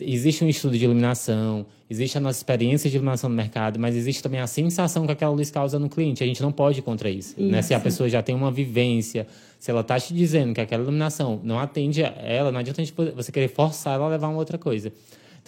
[0.00, 4.22] existe um estudo de iluminação, existe a nossa experiência de iluminação no mercado, mas existe
[4.22, 6.22] também a sensação que aquela luz causa no cliente.
[6.22, 7.34] A gente não pode ir contra isso.
[7.38, 7.50] isso.
[7.50, 7.62] Né?
[7.62, 9.26] Se a pessoa já tem uma vivência,
[9.58, 12.82] se ela está te dizendo que aquela iluminação não atende ela, não adianta
[13.14, 14.92] você querer forçar ela a levar uma outra coisa.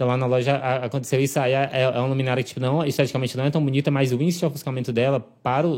[0.00, 2.82] Então lá na loja aconteceu isso, aí é, é, é uma luminária que tipo, não,
[2.82, 5.72] esteticamente não é tão bonita, mas o índice de ofuscamento dela para o,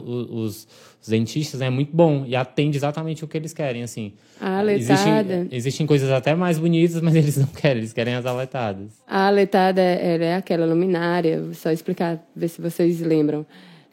[0.44, 0.68] os,
[1.02, 4.12] os, dentistas é muito bom e atende exatamente o que eles querem, assim.
[4.40, 4.94] A aletada.
[4.94, 8.92] Existem, existem coisas até mais bonitas, mas eles não querem, eles querem as aletadas.
[9.08, 13.44] A aletada é, é aquela luminária, vou só explicar, ver se vocês lembram.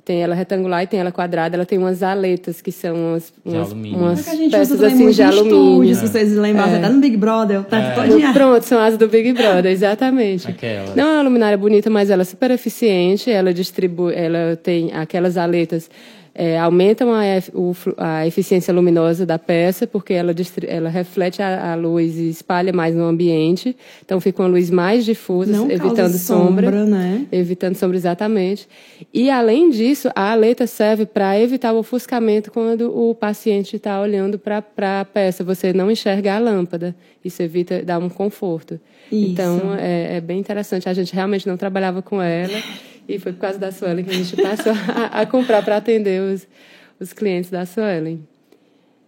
[0.09, 1.55] Tem ela retangular e tem ela quadrada.
[1.55, 5.21] Ela tem umas aletas que são umas, umas, umas é a gente peças assim de
[5.21, 5.93] alumínio.
[5.93, 6.77] se vocês lembram, é.
[6.77, 8.33] até no Big Brother, tá é.
[8.33, 10.47] Pronto, são as do Big Brother, exatamente.
[10.47, 10.95] Aquelas.
[10.95, 13.29] Não é uma luminária bonita, mas ela é super eficiente.
[13.29, 15.91] Ela distribui, ela tem aquelas aletas
[16.41, 17.23] é, aumentam a,
[17.97, 20.33] a, eficiência luminosa da peça, porque ela,
[20.69, 23.75] ela reflete a, a, luz e espalha mais no ambiente.
[24.05, 26.67] Então fica uma luz mais difusa, Não evitando sombra.
[26.67, 27.25] sombra né?
[27.29, 28.69] Evitando sombra, exatamente.
[29.13, 34.39] E, além disso, a aleta serve para evitar o ofuscamento quando o paciente está olhando
[34.39, 34.63] para
[35.01, 35.43] a peça.
[35.43, 36.95] Você não enxerga a lâmpada.
[37.21, 38.79] Isso evita, dá um conforto.
[39.11, 39.31] Isso.
[39.33, 40.87] Então, é, é bem interessante.
[40.87, 42.57] A gente realmente não trabalhava com ela.
[43.09, 44.71] E foi por causa da Suelen que a gente passou
[45.11, 46.47] a, a comprar para atender os,
[46.99, 48.21] os clientes da Suelen.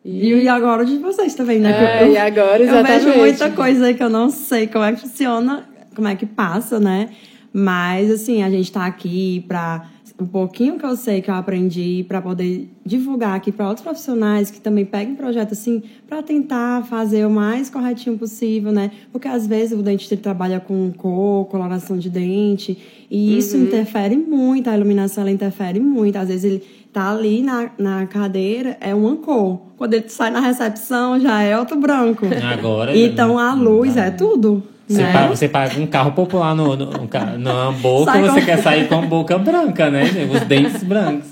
[0.04, 0.34] E...
[0.34, 2.00] e, agora de vocês também, né?
[2.00, 3.06] É, eu, e agora, exatamente.
[3.06, 6.16] Eu vejo muita coisa aí que eu não sei como é que funciona, como é
[6.16, 7.12] que passa, né?
[7.54, 9.86] Mas, assim, a gente está aqui para
[10.22, 14.52] um pouquinho que eu sei que eu aprendi para poder divulgar aqui para outros profissionais
[14.52, 18.92] que também peguem projeto assim para tentar fazer o mais corretinho possível, né?
[19.12, 22.78] Porque às vezes o dentista trabalha com cor, coloração de dente
[23.10, 23.64] e isso uhum.
[23.64, 26.18] interfere muito, a iluminação ela interfere muito.
[26.18, 29.60] Às vezes ele tá ali na, na cadeira, é uma cor.
[29.76, 32.28] Quando ele sai na recepção, já é outro branco.
[32.54, 32.96] Agora.
[32.96, 34.62] Então a luz é tudo.
[34.92, 35.14] Você, né?
[35.14, 38.46] paga, você paga um carro popular no, no, no, boca, Sai você com...
[38.46, 40.04] quer sair com a boca branca, né?
[40.32, 41.30] Os dentes brancos.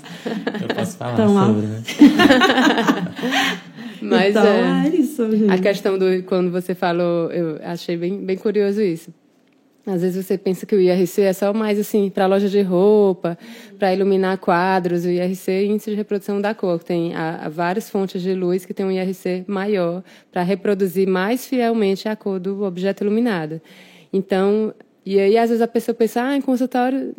[0.60, 1.82] Eu posso falar então, sobre, né?
[4.02, 5.52] Mas então, é, é isso, gente.
[5.52, 9.12] A questão do quando você falou, eu achei bem, bem curioso isso.
[9.90, 13.36] Às vezes você pensa que o IRC é só mais assim para loja de roupa,
[13.78, 15.04] para iluminar quadros.
[15.04, 16.82] O IRC é índice de reprodução da cor.
[16.82, 21.46] Tem a, a várias fontes de luz que tem um IRC maior para reproduzir mais
[21.46, 23.60] fielmente a cor do objeto iluminado.
[24.12, 24.74] Então,
[25.04, 27.14] e aí às vezes a pessoa pensa, ah, em consultório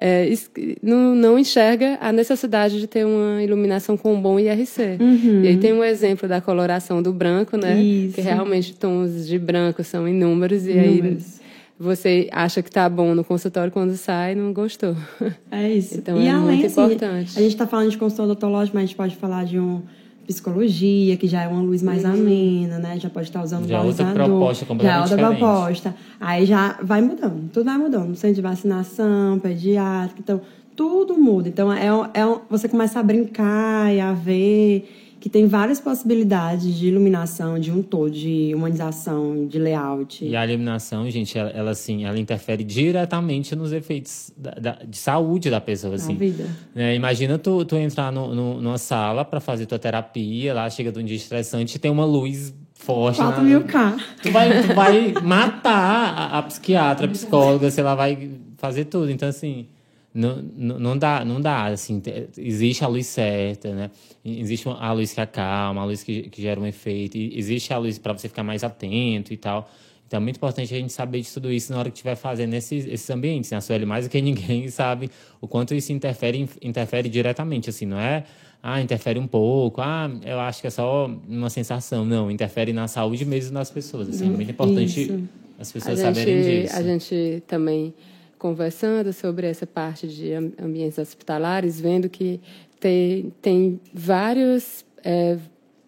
[0.00, 0.32] é,
[0.80, 4.96] não, não, enxerga a necessidade de ter uma iluminação com um bom IRC.
[5.00, 5.42] Uhum.
[5.42, 7.80] E aí tem um exemplo da coloração do branco, né?
[7.80, 8.14] Isso.
[8.14, 11.37] Que realmente tons de branco são inúmeros, e inúmeros.
[11.37, 11.37] aí
[11.78, 14.96] você acha que tá bom no consultório quando sai não gostou.
[15.50, 15.96] É isso.
[15.96, 17.38] Então e é além, muito assim, importante.
[17.38, 19.82] A gente está falando de consultório odontológico, mas a gente pode falar de um
[20.26, 22.98] psicologia, que já é uma luz mais amena, né?
[23.00, 24.10] Já pode estar usando já balizador.
[24.10, 25.38] outra proposta completamente Já é outra diferente.
[25.38, 25.94] proposta.
[26.20, 28.14] Aí já vai mudando, tudo vai mudando.
[28.14, 30.40] Centro de vacinação, pediátrica, então
[30.76, 31.48] tudo muda.
[31.48, 36.88] Então é, é, você começa a brincar e a ver que tem várias possibilidades de
[36.88, 40.24] iluminação de um todo, de humanização, de layout.
[40.24, 44.96] E a iluminação, gente, ela, ela assim, ela interfere diretamente nos efeitos da, da, de
[44.96, 46.14] saúde da pessoa, assim.
[46.14, 46.46] Na vida.
[46.74, 50.90] É, imagina tu, tu entrar no, no, numa sala para fazer tua terapia, lá chega
[50.90, 53.18] de um dia estressante e tem uma luz forte.
[53.18, 53.96] 4 mil K.
[54.22, 59.10] Tu vai, tu vai matar a, a psiquiatra, a psicóloga, sei lá, vai fazer tudo.
[59.10, 59.66] Então, assim
[60.14, 62.02] não, não, dá, não dá, assim,
[62.36, 63.90] existe a luz certa, né?
[64.24, 67.98] Existe a luz que acalma, a luz que, que gera um efeito, existe a luz
[67.98, 69.70] para você ficar mais atento e tal.
[70.08, 72.54] Então é muito importante a gente saber de tudo isso na hora que estiver fazendo
[72.54, 73.50] esses, esses ambientes.
[73.50, 73.58] Né?
[73.58, 78.00] A Sueli, mais do que ninguém, sabe o quanto isso interfere, interfere diretamente, assim, não
[78.00, 78.24] é?
[78.62, 82.04] Ah, interfere um pouco, ah, eu acho que é só uma sensação.
[82.04, 84.08] Não, interfere na saúde mesmo das pessoas.
[84.08, 85.28] Assim, é muito importante isso.
[85.58, 86.76] as pessoas a saberem gente, disso.
[86.76, 87.94] A gente também
[88.38, 92.40] conversando sobre essa parte de ambientes hospitalares, vendo que
[92.80, 95.36] tem, tem vários é,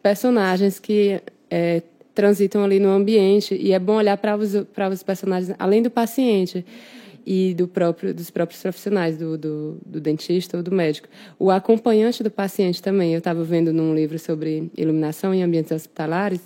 [0.03, 1.83] personagens que é,
[2.15, 5.91] transitam ali no ambiente e é bom olhar para os, para os personagens além do
[5.91, 6.65] paciente
[7.25, 11.09] e do próprio, dos próprios profissionais, do, do, do dentista ou do médico.
[11.39, 13.13] O acompanhante do paciente também.
[13.13, 16.41] Eu estava vendo num livro sobre iluminação em ambientes hospitalares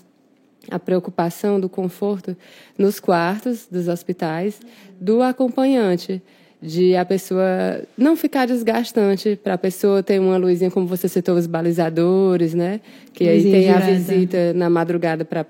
[0.70, 2.36] a preocupação do conforto
[2.78, 4.60] nos quartos dos hospitais
[5.00, 6.22] do acompanhante
[6.62, 11.36] de a pessoa não ficar desgastante para a pessoa ter uma luzinha como você citou
[11.36, 12.80] os balizadores né?
[13.12, 15.44] Que aí tem a visita na madrugada para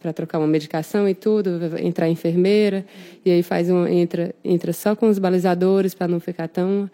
[0.00, 2.84] para trocar uma medicação e tudo entrar a enfermeira
[3.24, 6.88] e aí faz um entra entra só com os balizadores para não ficar tão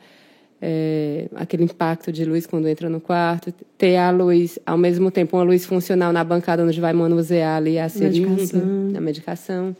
[0.60, 5.36] é, aquele impacto de luz quando entra no quarto, ter a luz, ao mesmo tempo,
[5.36, 8.92] uma luz funcional na bancada onde vai manusear ali a seringa, medicação.
[8.96, 9.76] a medicação.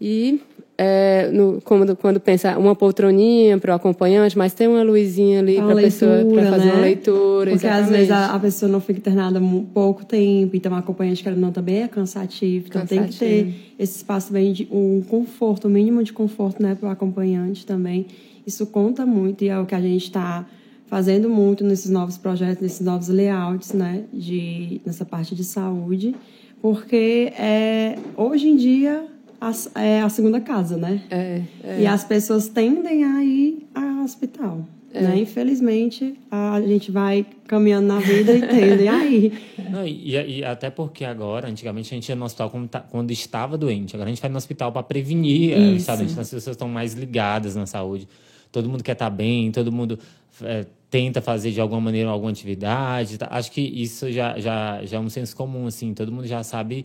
[0.00, 0.40] E
[0.80, 5.56] é, no, quando, quando pensa uma poltroninha para o acompanhante, mas tem uma luzinha ali
[5.56, 6.72] para a pessoa para fazer né?
[6.72, 7.50] uma leitura.
[7.50, 7.84] Porque exatamente.
[7.84, 9.40] às vezes a, a, pessoa não fica internada
[9.74, 13.08] pouco tempo, então o acompanhante que não também é cansativo, então cansativo.
[13.08, 16.76] tem que ter esse espaço também de um conforto, o um mínimo de conforto né,
[16.76, 18.06] para o acompanhante também.
[18.46, 20.46] Isso conta muito e é o que a gente está
[20.86, 26.14] fazendo muito nesses novos projetos, nesses novos layouts, né, de, nessa parte de saúde,
[26.62, 31.02] porque é, hoje em dia a, é a segunda casa, né?
[31.10, 31.80] É, é.
[31.82, 34.66] E as pessoas tendem a ir ao hospital.
[34.92, 35.02] É.
[35.02, 35.18] Né?
[35.18, 39.40] Infelizmente, a gente vai caminhando na vida e tendem a ir.
[39.70, 43.10] Não, e, e, até porque agora, antigamente, a gente ia no hospital quando, tá, quando
[43.10, 43.94] estava doente.
[43.94, 45.86] Agora a gente vai no hospital para prevenir, Isso.
[45.86, 46.04] sabe?
[46.04, 48.08] As pessoas estão mais ligadas na saúde
[48.50, 49.98] todo mundo quer estar tá bem, todo mundo
[50.42, 53.18] é, tenta fazer de alguma maneira alguma atividade.
[53.18, 53.28] Tá?
[53.30, 56.84] Acho que isso já, já, já é um senso comum, assim, todo mundo já sabe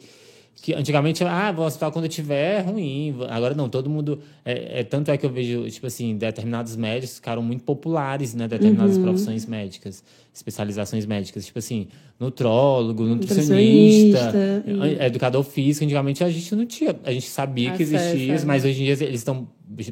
[0.62, 3.16] que antigamente, ah, vou ao hospital quando eu tiver ruim.
[3.30, 4.20] Agora não, todo mundo.
[4.46, 8.48] É, é, tanto é que eu vejo, tipo assim, determinados médicos ficaram muito populares, né?
[8.48, 9.04] Determinadas uhum.
[9.04, 11.46] profissões médicas, especializações médicas.
[11.46, 11.88] Tipo assim,
[12.18, 15.84] nutrólogo, nutricionista, nutricionista educador físico.
[15.84, 16.96] Antigamente a gente não tinha.
[17.04, 19.48] A gente sabia que existia, mas hoje em dia eles estão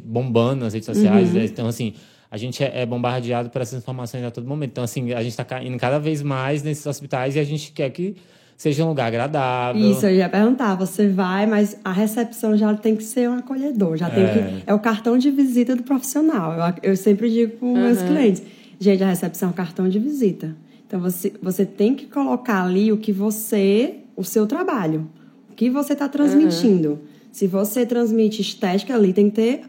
[0.06, 1.30] bombando nas redes sociais.
[1.30, 1.40] Uhum.
[1.40, 1.46] Né?
[1.46, 1.96] Então, assim,
[2.30, 4.72] a gente é, é bombardeado por essas informações a todo momento.
[4.72, 7.90] Então, assim, a gente está indo cada vez mais nesses hospitais e a gente quer
[7.90, 8.16] que
[8.62, 9.82] seja um lugar agradável.
[9.90, 10.76] Isso, eu ia perguntar.
[10.76, 13.98] Você vai, mas a recepção já tem que ser um acolhedor.
[13.98, 14.10] Já é.
[14.12, 14.64] tem que.
[14.68, 16.54] É o cartão de visita do profissional.
[16.54, 17.82] Eu, eu sempre digo para os uhum.
[17.82, 18.44] meus clientes:
[18.80, 20.56] gente, a recepção é o cartão de visita.
[20.86, 23.96] Então você, você tem que colocar ali o que você.
[24.16, 25.10] o seu trabalho.
[25.50, 26.90] O que você está transmitindo.
[26.90, 27.00] Uhum.
[27.32, 29.62] Se você transmite estética ali, tem que ter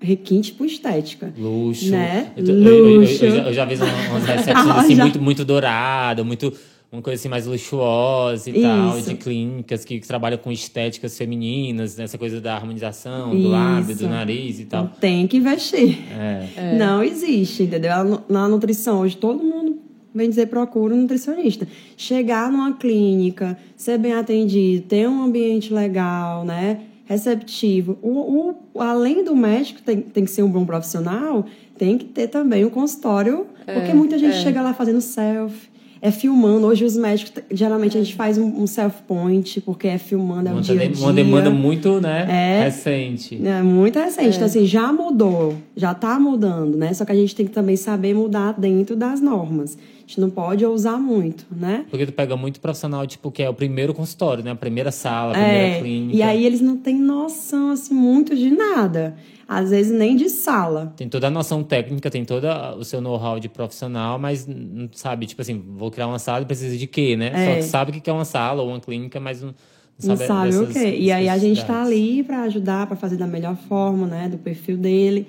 [0.00, 1.32] requinte por estética.
[1.38, 1.90] Luxo.
[1.90, 2.32] Né?
[2.36, 3.24] Eu, Luxo.
[3.24, 5.04] Eu, eu, eu, já vi umas recepções assim, já...
[5.04, 6.52] muito, muito dourada, muito
[6.92, 8.62] uma coisa assim mais luxuosa e Isso.
[8.62, 13.42] tal, de clínicas que, que, trabalham com estéticas femininas, essa coisa da harmonização Isso.
[13.42, 14.88] do lábio, do nariz e tal.
[15.00, 15.98] Tem que investir.
[16.12, 16.48] É.
[16.56, 16.76] É.
[16.76, 18.22] Não existe, entendeu?
[18.28, 19.78] Na nutrição hoje todo mundo
[20.12, 21.66] vem dizer procura um nutricionista.
[21.96, 26.80] Chegar numa clínica, ser bem atendido, ter um ambiente legal, né?
[27.04, 27.98] Receptivo.
[28.02, 31.46] O, o além do médico tem, tem que ser um bom profissional,
[31.78, 34.42] tem que ter também um consultório, é, porque muita gente é.
[34.42, 35.69] chega lá fazendo selfie
[36.02, 36.66] é filmando.
[36.66, 40.54] Hoje os médicos, geralmente a gente faz um, um self-point, porque é filmando, é o
[40.54, 41.04] Uma, dia a dia.
[41.04, 42.64] uma demanda muito, né, É.
[42.64, 43.40] recente.
[43.44, 44.36] É muito recente.
[44.36, 46.92] Então, assim, já mudou, já tá mudando, né?
[46.94, 49.76] Só que a gente tem que também saber mudar dentro das normas.
[50.10, 51.84] Gente não pode ousar muito, né?
[51.88, 54.50] Porque tu pega muito profissional, tipo, que é o primeiro consultório, né?
[54.50, 56.16] A primeira sala, a primeira É, clínica.
[56.16, 59.14] e aí eles não têm noção, assim, muito de nada.
[59.46, 60.92] Às vezes nem de sala.
[60.96, 62.44] Tem toda a noção técnica, tem todo
[62.76, 66.46] o seu know-how de profissional, mas não sabe, tipo assim, vou criar uma sala e
[66.46, 67.30] precisa de quê, né?
[67.32, 67.46] É.
[67.46, 69.54] Só que sabe o que é uma sala ou uma clínica, mas não,
[70.02, 70.96] Não sabe, o quê?
[70.98, 71.92] E aí a gente tá especificidades.
[71.92, 74.28] ali para ajudar, para fazer da melhor forma, né?
[74.28, 75.28] Do perfil dele.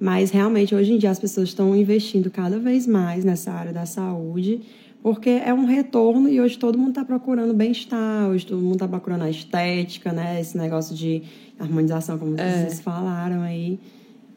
[0.00, 3.84] Mas realmente hoje em dia as pessoas estão investindo cada vez mais nessa área da
[3.84, 4.60] saúde,
[5.02, 8.86] porque é um retorno e hoje todo mundo está procurando bem-estar, hoje todo mundo está
[8.88, 10.40] procurando a estética, né?
[10.40, 11.22] Esse negócio de
[11.58, 13.78] harmonização, como vocês falaram aí,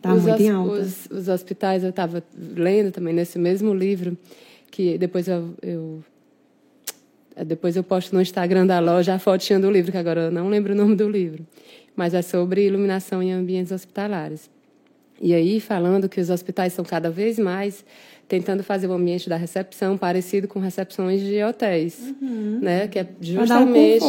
[0.02, 0.14] tá É.
[0.14, 0.74] os, muito em alta.
[0.82, 2.24] Os, os hospitais, eu estava
[2.56, 4.18] lendo também nesse mesmo livro,
[4.72, 6.04] que depois eu, eu-
[7.46, 10.50] depois eu posto no Instagram da loja a fotinha do livro, que agora eu não
[10.50, 11.46] lembro o nome do livro.
[11.96, 14.50] Mas é sobre iluminação em ambientes hospitalares.
[15.22, 17.86] E aí, falando que os hospitais estão cada vez mais
[18.28, 22.14] tentando fazer o ambiente da recepção parecido com recepções de hotéis,
[22.62, 22.88] né?
[22.88, 24.06] Que é um justamente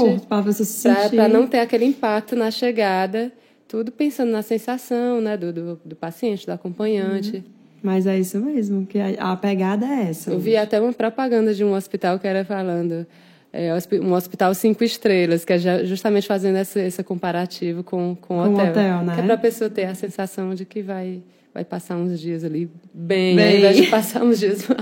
[1.11, 3.33] para não ter aquele impacto na chegada,
[3.67, 7.45] tudo pensando na sensação né, do, do, do paciente, do acompanhante.
[7.83, 10.31] Mas é isso mesmo, que a, a pegada é essa.
[10.31, 13.05] Eu vi até uma propaganda de um hospital que era falando
[13.53, 18.45] é, um hospital cinco estrelas, que é justamente fazendo esse, esse comparativo com, com o
[18.45, 18.71] Com o hotel.
[18.71, 19.15] hotel, né?
[19.15, 22.45] Que é para a pessoa ter a sensação de que vai, vai passar uns dias
[22.45, 23.47] ali bem, Bem.
[23.53, 24.79] ao invés de passar uns dias mal.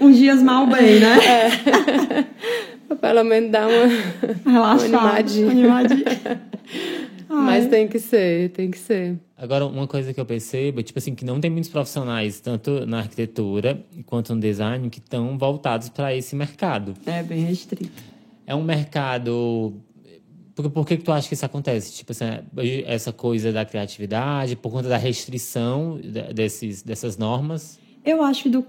[0.00, 1.16] Uns dias mal bem, né?
[2.86, 4.90] Pra Pelo menos dar uma, Relaxado.
[4.90, 6.40] uma animadinha.
[7.28, 9.18] Mas tem que ser, tem que ser.
[9.36, 12.98] Agora, uma coisa que eu percebo, tipo assim, que não tem muitos profissionais, tanto na
[12.98, 16.94] arquitetura quanto no design, que estão voltados para esse mercado.
[17.04, 17.90] É bem restrito.
[18.46, 19.74] É um mercado.
[20.54, 21.92] Por, por que, que tu acha que isso acontece?
[21.92, 22.44] Tipo, essa,
[22.86, 27.78] essa coisa da criatividade, por conta da restrição de- desses, dessas normas?
[28.04, 28.64] Eu acho que do,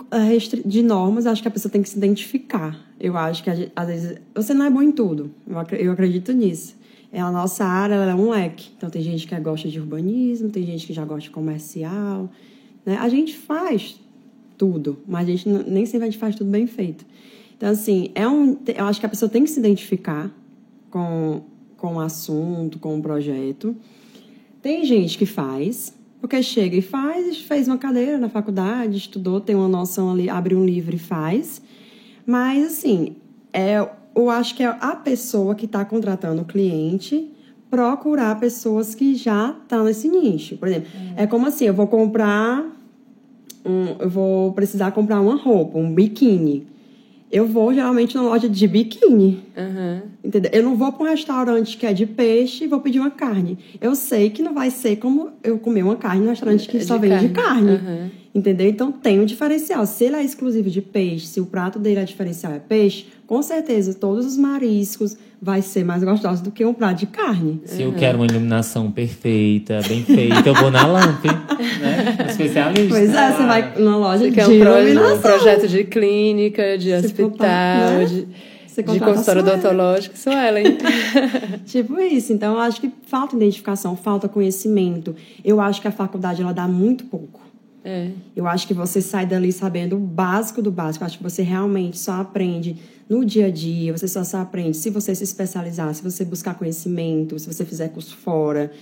[0.66, 2.76] de normas, acho que a pessoa tem que se identificar.
[3.00, 5.32] Eu acho que às vezes você não é bom em tudo.
[5.80, 6.76] Eu acredito nisso.
[7.18, 8.70] É a nossa área, ela é um leque.
[8.78, 12.30] Então tem gente que gosta de urbanismo, tem gente que já gosta de comercial.
[12.86, 12.96] Né?
[12.98, 14.00] A gente faz
[14.56, 17.04] tudo, mas a gente nem sempre a gente faz tudo bem feito.
[17.58, 20.32] Então assim, é um, eu acho que a pessoa tem que se identificar
[20.92, 21.42] com
[21.76, 23.76] com o assunto, com o projeto.
[24.62, 29.56] Tem gente que faz, porque chega e faz, fez uma cadeira na faculdade, estudou, tem
[29.56, 31.62] uma noção ali, abre um livro e faz.
[32.26, 33.16] Mas, assim,
[33.54, 37.30] é, eu acho que é a pessoa que está contratando o cliente
[37.70, 40.58] procurar pessoas que já estão nesse nicho.
[40.58, 42.66] Por exemplo, é como assim, eu vou comprar,
[43.66, 46.66] um, eu vou precisar comprar uma roupa, um biquíni.
[47.30, 49.44] Eu vou geralmente na loja de biquíni.
[49.56, 50.04] Aham.
[50.24, 50.50] Entendeu?
[50.54, 53.58] Eu não vou para um restaurante que é de peixe e vou pedir uma carne.
[53.82, 56.86] Eu sei que não vai ser como eu comer uma carne no restaurante que De
[56.86, 57.72] só vende carne.
[57.72, 58.10] Aham.
[58.38, 58.70] Entendeu?
[58.70, 59.84] Então tem um diferencial.
[59.88, 63.42] Se ele é exclusivo de peixe, se o prato dele é diferencial é peixe, com
[63.42, 67.60] certeza todos os mariscos vai ser mais gostoso do que um prato de carne.
[67.66, 72.28] Se eu quero uma iluminação perfeita, bem feita, eu vou na Lamp, né?
[72.30, 72.90] Especialista.
[72.90, 75.16] Pois é, você vai numa loja Você de quer um, iluminação.
[75.16, 78.06] um projeto de clínica, de Você hospital, né?
[78.06, 78.28] de,
[78.84, 80.16] de consultório odontológico.
[80.16, 80.78] Sou ela, hein?
[81.66, 82.32] Tipo isso.
[82.34, 85.16] Então, eu acho que falta identificação, falta conhecimento.
[85.44, 87.47] Eu acho que a faculdade ela dá muito pouco.
[87.90, 88.10] É.
[88.36, 91.04] Eu acho que você sai dali sabendo o básico do básico.
[91.04, 92.76] Eu acho que você realmente só aprende
[93.08, 96.56] no dia a dia, você só, só aprende se você se especializar, se você buscar
[96.56, 98.74] conhecimento, se você fizer curso fora.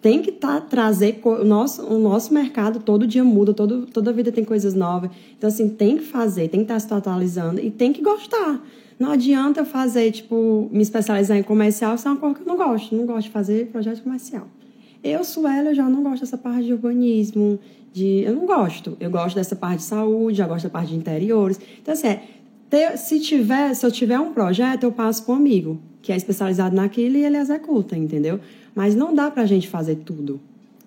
[0.00, 4.32] Tem que tá, trazer o nosso, o nosso mercado todo dia muda, todo, toda vida
[4.32, 5.10] tem coisas novas.
[5.36, 8.64] Então, assim, tem que fazer, tem que estar se atualizando e tem que gostar.
[8.98, 12.46] Não adianta eu fazer, tipo, me especializar em comercial, isso é uma coisa que eu
[12.46, 12.96] não gosto.
[12.96, 14.48] Não gosto de fazer projeto comercial.
[15.04, 17.58] Eu, Suela, já não gosto dessa parte de urbanismo,
[17.96, 18.22] de...
[18.24, 18.96] Eu não gosto.
[19.00, 21.58] Eu gosto dessa parte de saúde, já gosto da parte de interiores.
[21.80, 22.22] Então, assim, é,
[22.68, 26.16] ter- se, tiver, se eu tiver um projeto, eu passo para um amigo, que é
[26.16, 28.38] especializado naquilo e ele executa, entendeu?
[28.74, 30.38] Mas não dá pra gente fazer tudo,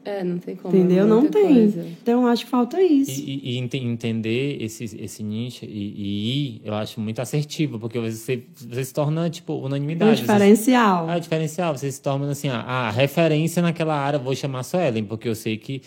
[0.05, 0.75] É, não tem como.
[0.75, 1.05] entendeu?
[1.05, 1.53] é Não tem.
[1.55, 1.85] coisa.
[2.01, 3.19] Então, eu acho que falta isso.
[3.19, 7.79] E, e- e ente- entender esse, esse nicho e, e ir, eu acho muito assertivo,
[7.79, 10.17] porque você, você se torna, tipo, um unanimidade.
[10.21, 11.09] Você- diferencial.
[11.09, 11.75] Ah, o diferencial.
[11.75, 15.35] Você se torna, assim, a, a referência naquela área, vou chamar só Ellen, porque eu
[15.35, 15.81] sei que,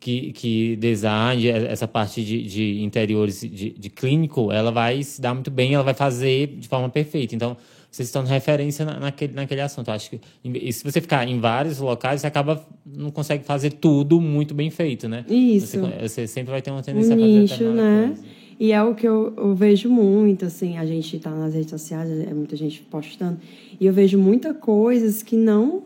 [0.00, 5.32] que, que design, essa parte de, de interiores, de, de clínico, ela vai se dar
[5.34, 7.34] muito bem, ela vai fazer de forma perfeita.
[7.34, 7.56] Então,
[7.90, 9.88] você se torna referência na- naquele, naquele assunto.
[9.88, 13.70] Eu acho que e se você ficar em vários locais, você acaba não consegue fazer
[13.74, 15.24] tudo muito bem feito, né?
[15.28, 15.78] Isso.
[15.78, 18.06] Você, você sempre vai ter uma um tendência a fazer nicho, né?
[18.08, 18.24] coisa.
[18.58, 22.08] E é o que eu, eu vejo muito, assim, a gente está nas redes sociais,
[22.10, 23.38] é muita gente postando,
[23.80, 25.82] e eu vejo muita coisas que não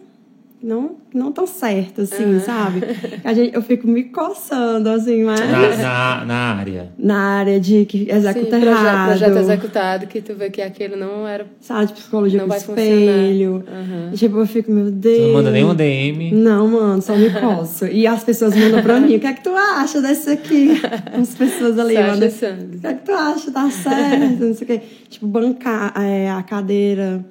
[0.62, 2.40] não não tão certo, assim, uhum.
[2.40, 2.82] sabe?
[3.24, 5.40] A gente, eu fico me coçando, assim, mas...
[5.40, 6.92] Na, na, na área.
[6.98, 9.08] Na área de que executa Sim, errado.
[9.08, 11.46] Projeto, projeto executado, que tu vê que aquilo não era...
[11.60, 13.64] Sabe, psicologia não com espelho.
[13.66, 14.10] Uhum.
[14.14, 15.16] Tipo, eu fico, meu Deus...
[15.16, 16.32] Tu não manda nenhum DM?
[16.32, 17.86] Não, mano, só me posso.
[17.86, 20.80] E as pessoas mandam pra mim, o que é que tu acha desse aqui?
[21.18, 23.50] As pessoas ali mandam, o que é que tu acha?
[23.50, 24.44] Tá certo?
[24.44, 24.80] Não sei o quê.
[25.08, 27.24] Tipo, bancar é, a cadeira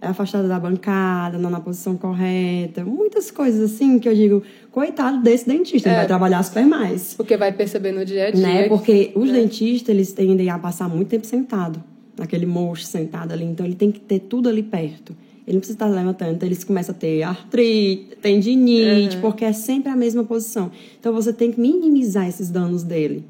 [0.00, 5.46] afastada da bancada, não na posição correta, muitas coisas assim que eu digo, coitado desse
[5.46, 7.14] dentista, é, ele vai trabalhar super mais.
[7.14, 8.46] Porque vai perceber no dia a dia.
[8.46, 8.68] Né?
[8.68, 9.40] Porque os né?
[9.40, 11.82] dentistas, eles tendem a passar muito tempo sentado,
[12.16, 15.14] naquele mocho sentado ali, então ele tem que ter tudo ali perto.
[15.46, 19.22] Ele não precisa estar levantando, então eles começam a ter artrite, tendinite, uhum.
[19.22, 20.70] porque é sempre a mesma posição.
[21.00, 23.24] Então você tem que minimizar esses danos dele.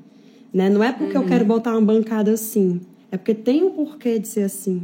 [0.52, 0.68] Né?
[0.68, 1.22] Não é porque uhum.
[1.22, 2.80] eu quero botar uma bancada assim,
[3.12, 4.82] é porque tem um porquê de ser assim.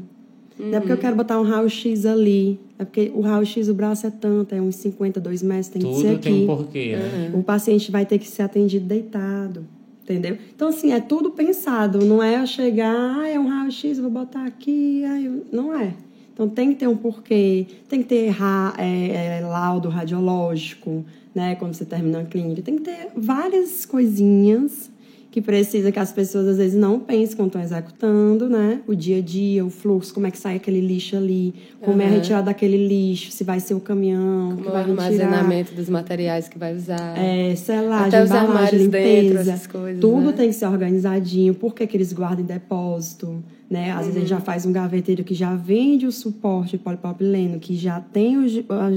[0.59, 0.71] Uhum.
[0.71, 2.61] Não é porque eu quero botar um raio-x ali.
[2.79, 6.01] É porque o raio-x, o braço é tanto, é uns 52 metros, tem Tudo que
[6.01, 6.23] ser aqui.
[6.23, 7.31] tem um porquê, né?
[7.33, 7.41] Uhum.
[7.41, 9.67] O paciente vai ter que ser atendido deitado.
[10.03, 10.37] Entendeu?
[10.55, 12.05] Então, assim, é tudo pensado.
[12.05, 15.03] Não é eu chegar, ah, é um raio-x, vou botar aqui.
[15.25, 15.47] eu...
[15.51, 15.95] Não é.
[16.33, 17.67] Então, tem que ter um porquê.
[17.89, 18.75] Tem que ter ra...
[18.77, 21.55] é, é, laudo radiológico, né?
[21.55, 22.61] Quando você termina a clínica.
[22.61, 24.91] Tem que ter várias coisinhas
[25.35, 28.83] que precisa que as pessoas às vezes não pensem quando estão executando, né?
[28.87, 32.03] O dia a dia, o fluxo, como é que sai aquele lixo ali, como uhum.
[32.03, 35.75] é a retirada daquele lixo, se vai ser o caminhão, como que vai o armazenamento
[35.75, 37.19] dos materiais que vai usar.
[37.19, 40.33] É, selagem, Até os embalagem, limpeza, dentro, essas coisas, tudo né?
[40.35, 43.43] tem que ser organizadinho, por que, que eles guardam em depósito,
[43.75, 43.91] né?
[43.91, 44.03] Às uhum.
[44.05, 48.01] vezes a gente já faz um gaveteiro que já vende o suporte polipropileno, que já
[48.01, 48.53] tem os,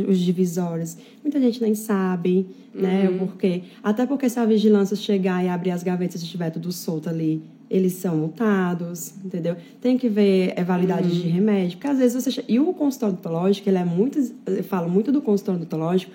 [0.08, 0.96] os divisórios.
[1.24, 3.10] Muita gente nem sabe, né?
[3.10, 3.18] Uhum.
[3.18, 7.10] Porque, até porque se a vigilância chegar e abrir as gavetas e estiver tudo solto
[7.10, 9.56] ali, eles são multados, entendeu?
[9.82, 11.22] Tem que ver é, validade uhum.
[11.22, 12.46] de remédio, porque às vezes você...
[12.48, 14.20] E o consultório odontológico, ele é muito...
[14.46, 16.12] Eu falo muito do consultório odontológico,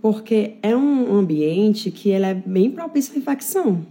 [0.00, 3.84] porque é um ambiente que ele é bem propício à infecção.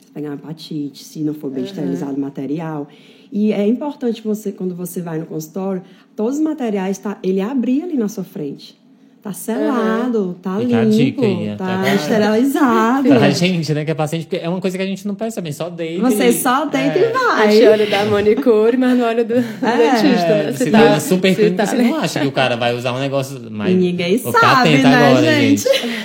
[0.00, 1.68] Se pegar uma hepatite, se não for bem uhum.
[1.68, 2.86] esterilizado o material...
[3.30, 5.82] E é importante você, quando você vai no consultório,
[6.16, 8.78] todos os materiais, tá, ele abrir ali na sua frente.
[9.20, 10.34] Tá selado, uhum.
[10.34, 11.94] tá Fica limpo, aí, tá pra...
[11.94, 13.08] esterilizado.
[13.18, 15.52] Pra gente, né, que é paciente, porque é uma coisa que a gente não percebe,
[15.52, 16.00] só deita.
[16.02, 16.32] Você e...
[16.32, 17.10] só deita é.
[17.10, 17.48] e vai.
[17.48, 19.76] A gente olha da manicure, mas não olha do, do é.
[19.76, 20.52] dentista, né?
[20.52, 21.66] Se, se tá, super clínico, tá...
[21.66, 23.72] você não acha que o cara vai usar um negócio mais...
[23.72, 25.62] E ninguém sabe, né, agora, gente?
[25.64, 25.97] gente.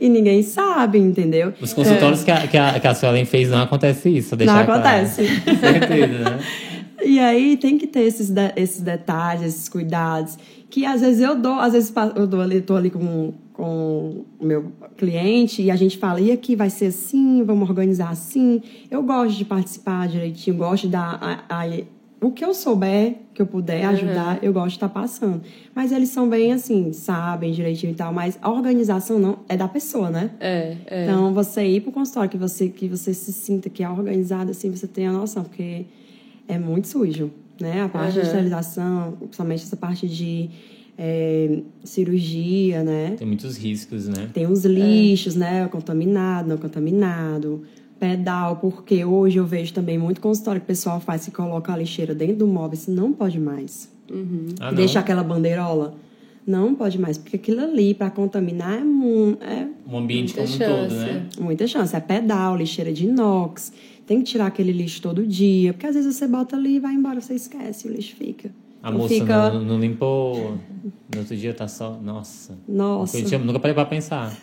[0.00, 1.52] E ninguém sabe, entendeu?
[1.60, 2.24] Os consultórios é.
[2.24, 5.22] que, a, que, a, que a Suelen fez, não acontece isso, Não acontece.
[5.44, 6.38] Com certeza, né?
[7.02, 10.36] E aí tem que ter esses, de, esses detalhes, esses cuidados
[10.70, 14.46] que às vezes eu dou, às vezes eu dou ali, tô ali com, com o
[14.46, 18.62] meu cliente e a gente fala, e aqui vai ser assim, vamos organizar assim.
[18.88, 21.66] Eu gosto de participar direitinho, gosto de dar a, a,
[22.20, 24.40] o que eu souber, que eu puder ajudar, uhum.
[24.42, 25.42] eu gosto de estar tá passando.
[25.74, 29.66] Mas eles são bem assim, sabem direitinho e tal, mas a organização não é da
[29.66, 30.30] pessoa, né?
[30.38, 31.04] É, é.
[31.04, 34.70] Então, você ir pro consultório, que você, que você se sinta que é organizado, assim,
[34.70, 35.86] você tem a noção, porque
[36.46, 37.82] é muito sujo né?
[37.82, 38.22] A parte uhum.
[38.22, 40.50] de esterilização, principalmente essa parte de
[40.96, 43.14] é, cirurgia, né?
[43.16, 44.30] Tem muitos riscos, né?
[44.32, 45.38] Tem os lixos, é.
[45.38, 45.68] né?
[45.68, 47.62] Contaminado, não contaminado.
[48.00, 51.76] Pedal, porque hoje eu vejo também muito consultório que o pessoal faz que coloca a
[51.76, 53.92] lixeira dentro do móvel, isso não pode mais.
[54.10, 54.46] Uhum.
[54.58, 55.94] Ah, Deixa aquela bandeirola.
[56.46, 60.58] Não pode mais, porque aquilo ali, para contaminar, é, um, é um ambiente como um
[60.58, 61.26] todo, né?
[61.38, 61.94] Muita chance.
[61.94, 63.70] É pedal, lixeira de inox.
[64.06, 66.94] Tem que tirar aquele lixo todo dia, porque às vezes você bota ali e vai
[66.94, 68.50] embora, você esquece, o lixo fica.
[68.82, 69.50] A moça fica...
[69.50, 70.56] não, não, limpou,
[71.14, 72.00] no outro dia tá só.
[72.02, 72.58] Nossa.
[72.66, 73.18] Nossa.
[73.18, 74.34] Eu nunca parei pra pensar.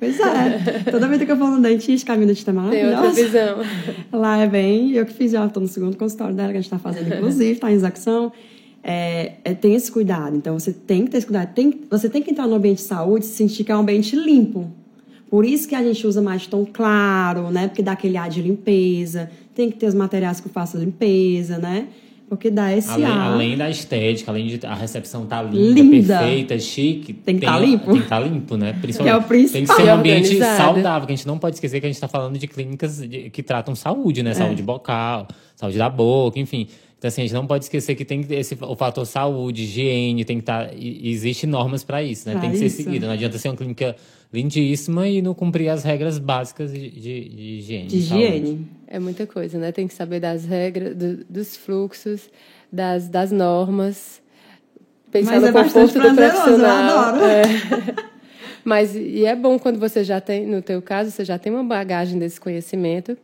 [0.00, 0.90] Pois é.
[0.90, 2.96] Toda vez que eu vou no dentista, caminho de maravilhosa.
[2.96, 3.58] Tem outra visão.
[4.18, 4.92] Lá é bem.
[4.92, 7.52] Eu que fiz, já estou no segundo consultório dela, que a gente está fazendo, inclusive,
[7.52, 8.32] está em execução.
[8.82, 10.34] É, é, tem esse cuidado.
[10.34, 11.52] Então, você tem que ter esse cuidado.
[11.52, 14.16] Tem, você tem que entrar no ambiente de saúde e sentir que é um ambiente
[14.16, 14.72] limpo.
[15.28, 17.68] Por isso que a gente usa mais tom claro, né?
[17.68, 19.30] Porque dá aquele ar de limpeza.
[19.54, 21.88] Tem que ter os materiais que façam limpeza, né?
[22.30, 23.32] Porque dá esse além, ar.
[23.32, 26.18] Além da estética, além de a recepção estar tá limpa, Linda.
[26.20, 27.12] perfeita, chique.
[27.12, 27.86] Tem que estar tá limpo.
[27.86, 28.72] Tem que estar tá limpo, né?
[28.80, 29.52] Principalmente, que é o principal.
[29.52, 31.96] Tem que ser um ambiente saudável, que a gente não pode esquecer que a gente
[31.96, 34.30] está falando de clínicas de, que tratam saúde, né?
[34.30, 34.34] É.
[34.34, 35.26] Saúde bucal,
[35.56, 36.68] saúde da boca, enfim.
[37.00, 40.36] Então, assim, a gente não pode esquecer que tem esse, o fator saúde, higiene, tem
[40.36, 40.66] que estar.
[40.66, 42.34] Tá, Existem normas para isso, né?
[42.34, 42.76] Pra tem que isso.
[42.76, 43.06] ser seguido.
[43.06, 43.96] Não adianta ser uma clínica
[44.30, 47.86] lindíssima e não cumprir as regras básicas de, de, de higiene.
[47.86, 48.68] De higiene.
[48.86, 49.72] É muita coisa, né?
[49.72, 52.28] Tem que saber das regras, do, dos fluxos,
[52.70, 54.20] das, das normas.
[55.10, 57.16] Pensar Mas no é conforto do profissional.
[57.16, 57.42] Eu é.
[58.62, 61.64] Mas e é bom quando você já tem, no teu caso, você já tem uma
[61.64, 63.16] bagagem desse conhecimento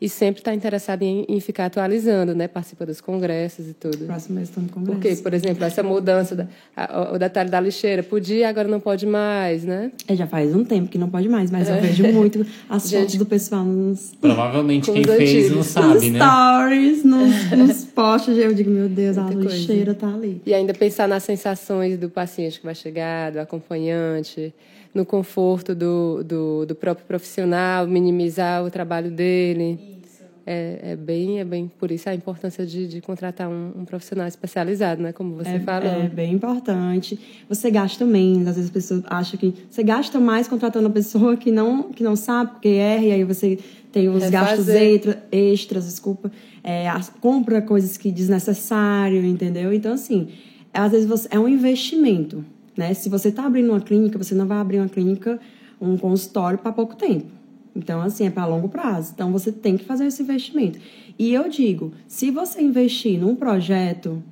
[0.00, 2.48] e sempre está interessado em, em, ficar atualizando, né?
[2.48, 4.06] Participa dos congressos e tudo.
[4.06, 5.00] Próximo mês estamos congresso.
[5.00, 9.06] Porque, por exemplo, essa mudança, da, a, o detalhe da lixeira, podia, agora não pode
[9.06, 9.92] mais, né?
[10.08, 11.76] É, já faz um tempo que não pode mais, mas é.
[11.76, 14.12] eu vejo muito as Gente, fotos do pessoal nos...
[14.20, 16.18] Provavelmente quem fez não sabe, nos né?
[16.18, 20.42] stories, nos, nos posts, eu digo, meu Deus, Muita a lixeira está ali.
[20.44, 24.52] E ainda pensar nas sensações do paciente que vai chegar, do acompanhante
[24.94, 30.02] no conforto do, do, do próprio profissional, minimizar o trabalho dele.
[30.44, 34.26] É, é, bem, é bem por isso a importância de, de contratar um, um, profissional
[34.26, 35.12] especializado, né?
[35.12, 35.88] Como você é, falou.
[35.88, 37.18] É bem importante.
[37.48, 41.36] Você gasta menos, às vezes as pessoas acham que você gasta mais contratando uma pessoa
[41.36, 43.56] que não que não sabe porque erra e aí você
[43.92, 44.32] tem os Refazer.
[44.32, 46.32] gastos extra, extras, desculpa,
[46.64, 46.86] é,
[47.20, 49.72] compra coisas que desnecessário, entendeu?
[49.72, 50.28] Então assim,
[50.74, 52.44] às vezes você, é um investimento.
[52.76, 52.94] Né?
[52.94, 55.38] Se você está abrindo uma clínica, você não vai abrir uma clínica,
[55.80, 57.26] um consultório para pouco tempo.
[57.74, 59.12] Então, assim, é para longo prazo.
[59.14, 60.78] Então, você tem que fazer esse investimento.
[61.18, 64.22] E eu digo, se você investir num projeto,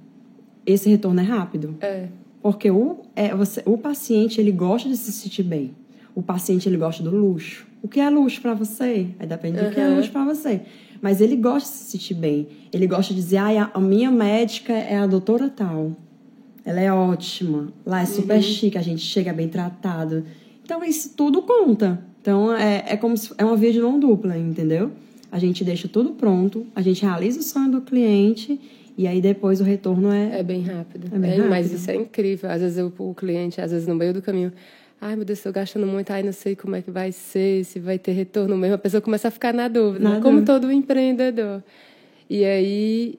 [0.66, 1.76] esse retorno é rápido.
[1.80, 2.08] É.
[2.42, 5.74] Porque o, é, você, o paciente, ele gosta de se sentir bem.
[6.14, 7.66] O paciente, ele gosta do luxo.
[7.82, 9.08] O que é luxo para você?
[9.18, 9.68] Aí depende uhum.
[9.68, 10.62] do que é luxo para você.
[11.00, 12.48] Mas ele gosta de se sentir bem.
[12.72, 15.96] Ele gosta de dizer, ah, a minha médica é a doutora tal.
[16.70, 17.72] Ela é ótima.
[17.84, 18.42] Lá é super uhum.
[18.42, 20.24] chique, a gente chega bem tratado.
[20.62, 22.00] Então, isso tudo conta.
[22.22, 24.92] Então, é, é como se, é uma via de mão dupla, entendeu?
[25.32, 28.60] A gente deixa tudo pronto, a gente realiza o sonho do cliente
[28.96, 30.38] e aí depois o retorno é...
[30.38, 31.08] É bem rápido.
[31.12, 31.50] É bem é, rápido.
[31.50, 32.48] Mas isso é incrível.
[32.48, 34.52] Às vezes eu, o cliente, às vezes no meio do caminho...
[35.00, 37.80] Ai, meu Deus, estou gastando muito, ai, não sei como é que vai ser, se
[37.80, 38.74] vai ter retorno mesmo.
[38.74, 41.64] A pessoa começa a ficar na dúvida, como todo empreendedor.
[42.28, 43.18] E aí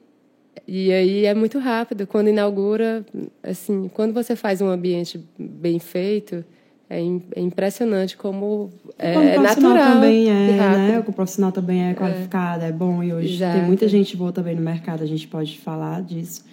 [0.66, 2.06] e aí é muito rápido.
[2.06, 3.04] Quando inaugura,
[3.42, 6.44] assim, quando você faz um ambiente bem feito,
[6.88, 7.00] é,
[7.34, 9.94] é impressionante como é, é natural.
[9.94, 11.04] também é, né?
[11.06, 13.02] O profissional também é qualificado, é, é bom.
[13.02, 13.58] E hoje Exato.
[13.58, 16.44] tem muita gente boa também no mercado, a gente pode falar disso.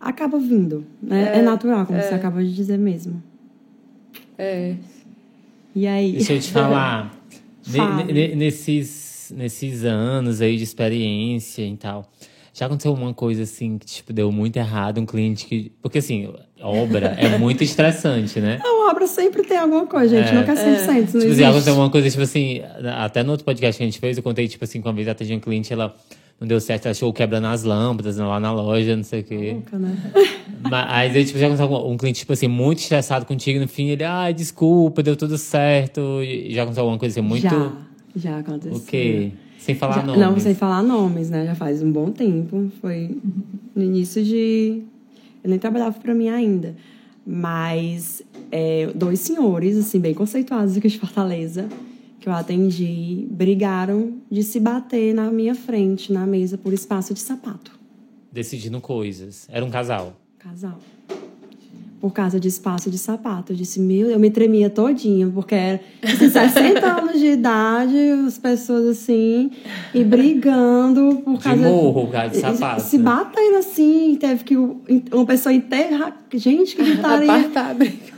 [0.00, 1.32] Acaba vindo, né?
[1.34, 2.02] É, é natural, como é.
[2.02, 3.22] você acaba de dizer mesmo.
[4.36, 4.74] É.
[5.74, 6.12] E aí?
[6.12, 7.18] Deixa eu te falar.
[8.36, 12.10] nesses, nesses anos aí de experiência e tal
[12.54, 15.72] já aconteceu uma coisa assim que, tipo, deu muito errado, um cliente que.
[15.82, 16.32] Porque assim,
[16.62, 18.60] obra é muito estressante, né?
[18.64, 20.28] A obra sempre tem alguma coisa, gente.
[20.28, 20.88] É, nunca é 100%.
[20.88, 20.94] É.
[20.94, 22.62] Não tipo assim, aconteceu uma coisa, tipo assim,
[22.96, 25.08] até no outro podcast que a gente fez, eu contei, tipo assim, que uma vez
[25.08, 25.96] atendi um cliente, ela
[26.40, 29.52] não deu certo, ela achou quebrando as lâmpadas lá na loja, não sei o quê.
[29.54, 29.96] Nunca, né?
[30.70, 34.04] Mas aí, tipo, já aconteceu um cliente, tipo assim, muito estressado contigo, no fim, ele,
[34.04, 36.20] ai, desculpa, deu tudo certo.
[36.50, 37.42] Já aconteceu alguma coisa assim, muito.
[37.42, 37.72] Já,
[38.14, 38.76] já aconteceu.
[38.76, 39.32] O quê?
[39.64, 40.20] Sem falar Já, nomes.
[40.20, 41.46] Não, sem falar nomes, né?
[41.46, 42.70] Já faz um bom tempo.
[42.82, 43.16] Foi
[43.74, 44.82] no início de.
[45.42, 46.76] Eu nem trabalhava para mim ainda.
[47.26, 51.66] Mas é, dois senhores, assim, bem conceituados aqui de Fortaleza,
[52.20, 57.20] que eu atendi, brigaram de se bater na minha frente, na mesa, por espaço de
[57.20, 57.72] sapato.
[58.30, 59.48] Decidindo coisas.
[59.50, 60.14] Era um casal.
[60.38, 60.78] Casal
[62.04, 63.54] por causa de espaço de sapato.
[63.54, 67.96] Eu disse, meu, eu me tremia todinha, porque era assim, 60 anos de idade,
[68.26, 69.50] as pessoas assim,
[69.94, 71.62] e brigando por causa.
[71.62, 72.82] De morro, por causa de sapato.
[72.82, 76.14] Se batendo assim, teve que uma pessoa enterrar.
[76.34, 77.50] Gente, que gritaria.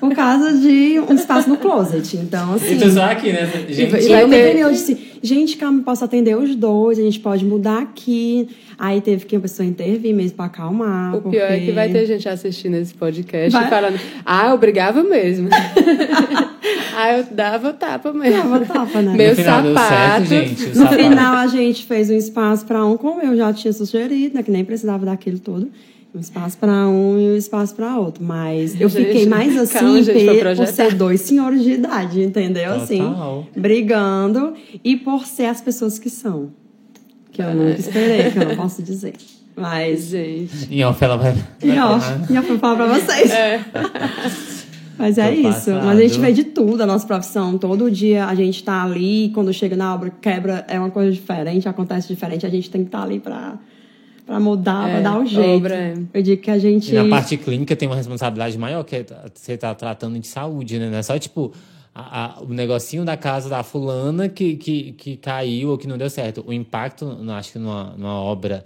[0.01, 2.17] por causa de um espaço no closet.
[2.17, 2.75] Então, assim.
[2.75, 3.47] Então, só aqui, né?
[3.69, 7.21] Gente, e, eu me tremei, eu disse, gente, calma, posso atender os dois, a gente
[7.21, 8.49] pode mudar aqui.
[8.79, 11.15] Aí teve que a pessoa intervir mesmo pra acalmar.
[11.15, 11.39] O porque...
[11.39, 13.69] pior é que vai ter gente assistindo esse podcast vai...
[13.69, 15.49] falando, ah, eu brigava mesmo.
[16.97, 18.43] ah, eu dava tapa mesmo.
[18.43, 19.15] Dava tapa, né?
[19.15, 19.89] Meu sapato.
[19.89, 20.97] Certo, gente, no sapato.
[20.97, 24.43] final a gente fez um espaço pra um, como eu já tinha sugerido, né?
[24.43, 25.71] Que nem precisava daquele todo.
[26.17, 28.25] Um espaço para um e um espaço para outro.
[28.25, 32.81] Mas eu gente, fiquei mais assim calma, gente, por ser dois senhores de idade, entendeu?
[32.81, 32.83] Total.
[32.83, 36.49] Assim, brigando e por ser as pessoas que são.
[37.31, 39.13] Que eu nunca esperei, que eu não posso dizer.
[39.55, 40.75] Mas, gente.
[40.75, 41.35] Em off ela vai.
[41.63, 43.31] Em off, em off eu falo pra vocês.
[43.31, 43.61] É.
[44.99, 45.43] Mas é Tô isso.
[45.43, 45.85] Passado.
[45.85, 47.59] Mas a gente vê de tudo a nossa profissão.
[47.59, 51.69] Todo dia a gente tá ali, quando chega na obra, quebra, é uma coisa diferente,
[51.69, 53.59] acontece diferente, a gente tem que estar tá ali pra,
[54.27, 55.57] pra mudar, é, pra dar o um jeito.
[55.57, 55.75] Obra.
[55.75, 55.95] É.
[56.13, 56.91] Eu digo que a gente.
[56.91, 60.79] E na parte clínica tem uma responsabilidade maior, que é você tá tratando de saúde,
[60.79, 60.91] né?
[60.91, 61.53] Não é só tipo
[61.95, 65.97] a, a, o negocinho da casa da fulana que, que, que caiu ou que não
[65.97, 66.45] deu certo.
[66.47, 68.65] O impacto, acho que numa, numa obra,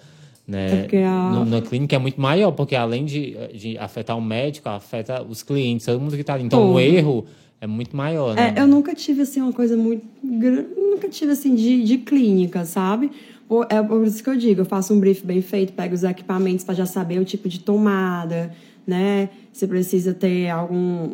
[0.49, 1.31] né, é a...
[1.31, 5.43] no, na clínica é muito maior, porque além de, de afetar o médico, afeta os
[5.43, 6.45] clientes, todo mundo que está ali.
[6.45, 7.27] Então, o erro
[7.61, 8.55] é muito maior, né?
[8.57, 10.03] É, eu nunca tive, assim, uma coisa muito...
[10.23, 13.13] Nunca tive, assim, de, de clínica, sabe?
[13.69, 16.65] É por isso que eu digo, eu faço um brief bem feito, pego os equipamentos
[16.65, 18.53] para já saber o tipo de tomada,
[18.87, 19.29] né?
[19.53, 21.11] Se precisa ter algum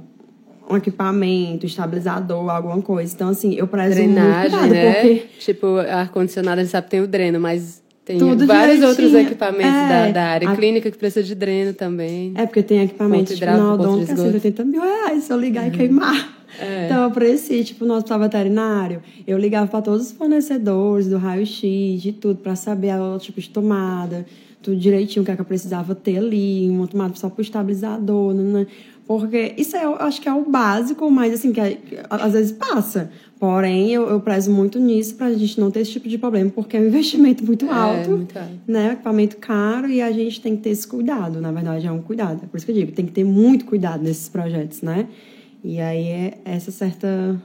[0.69, 3.15] um equipamento, estabilizador, alguma coisa.
[3.15, 4.93] Então, assim, eu prezo Drenagem, muito cuidado, né?
[4.95, 8.89] porque Tipo, ar-condicionado a gente sabe que tem o dreno, mas tem Tudo vários direitinho.
[8.89, 12.33] outros equipamentos É, da, da área a- clínica que precisa de dreno também.
[12.37, 14.23] É, porque tem equipamento tipo, na odonto é esgoto.
[14.23, 16.37] 180 mil reais se eu ligar e queimar.
[16.59, 16.87] É.
[16.87, 22.01] Então, eu preciso, tipo, no hospital veterinário, eu ligava para todos os fornecedores do raio-x,
[22.01, 24.25] de tudo, para saber o tipo de tomada,
[24.63, 28.33] tudo direitinho, o que, é que eu precisava ter ali, uma tomada só pro estabilizador,
[28.33, 28.67] né?
[29.07, 32.33] Porque isso é, eu acho que é o básico, mas assim, que, é- que às
[32.33, 33.11] vezes passa.
[33.39, 36.77] Porém, eu, eu prezo muito nisso pra gente não ter esse tipo de problema, porque
[36.77, 38.35] é um investimento muito alto É, muito
[38.67, 38.93] né?
[38.93, 41.41] Equipamento caro e a gente tem que ter esse cuidado.
[41.41, 42.41] Na verdade, é um cuidado.
[42.45, 45.07] É por isso que eu digo, tem que ter muito cuidado nesses projetos, né?
[45.63, 47.39] E aí é essa certa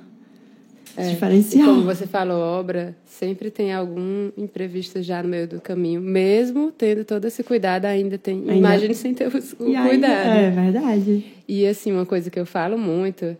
[0.95, 1.63] É, diferencial.
[1.63, 5.99] E como você falou, obra, sempre tem algum imprevisto já no meio do caminho.
[5.99, 8.37] Mesmo tendo todo esse cuidado, ainda tem.
[8.39, 9.31] Ainda- Imagine sem ter o,
[9.63, 10.27] o E ainda- cuidado.
[10.37, 11.25] é verdade.
[11.47, 13.35] E assim, uma coisa que eu falo muito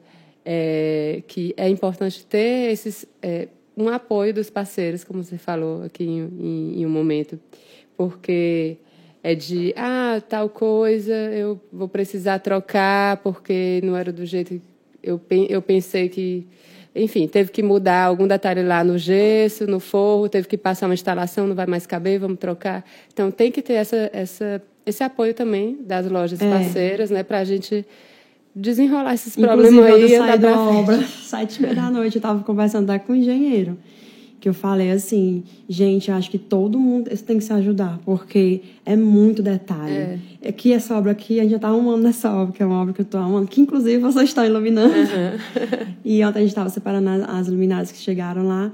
[0.46, 6.04] é que é importante ter esses é, um apoio dos parceiros, como você falou aqui
[6.04, 7.40] em, em- em um momento,
[7.98, 8.78] porque
[9.24, 14.62] é de ah tal coisa eu vou precisar trocar porque não era do jeito que
[15.04, 15.20] eu
[15.50, 16.48] eu pensei que
[16.94, 20.94] enfim, teve que mudar algum detalhe lá no gesso, no forro, teve que passar uma
[20.94, 22.84] instalação, não vai mais caber, vamos trocar.
[23.14, 26.50] Então tem que ter essa, essa, esse apoio também das lojas É.
[26.50, 27.86] parceiras, né, para a gente
[28.56, 32.44] desenrolar esses problemas aí eu saí da obra, sete e meia da noite, eu tava
[32.44, 33.78] conversando até com o engenheiro.
[34.40, 38.62] Que eu falei assim, gente, eu acho que todo mundo tem que se ajudar, porque
[38.84, 39.94] é muito detalhe.
[39.94, 40.20] É.
[40.50, 42.92] Aqui, essa obra aqui, a gente já tá amando essa obra, que é uma obra
[42.92, 44.94] que eu tô amando, que inclusive vocês estão iluminando.
[46.04, 48.72] E ontem a gente tava separando as, as luminárias que chegaram lá.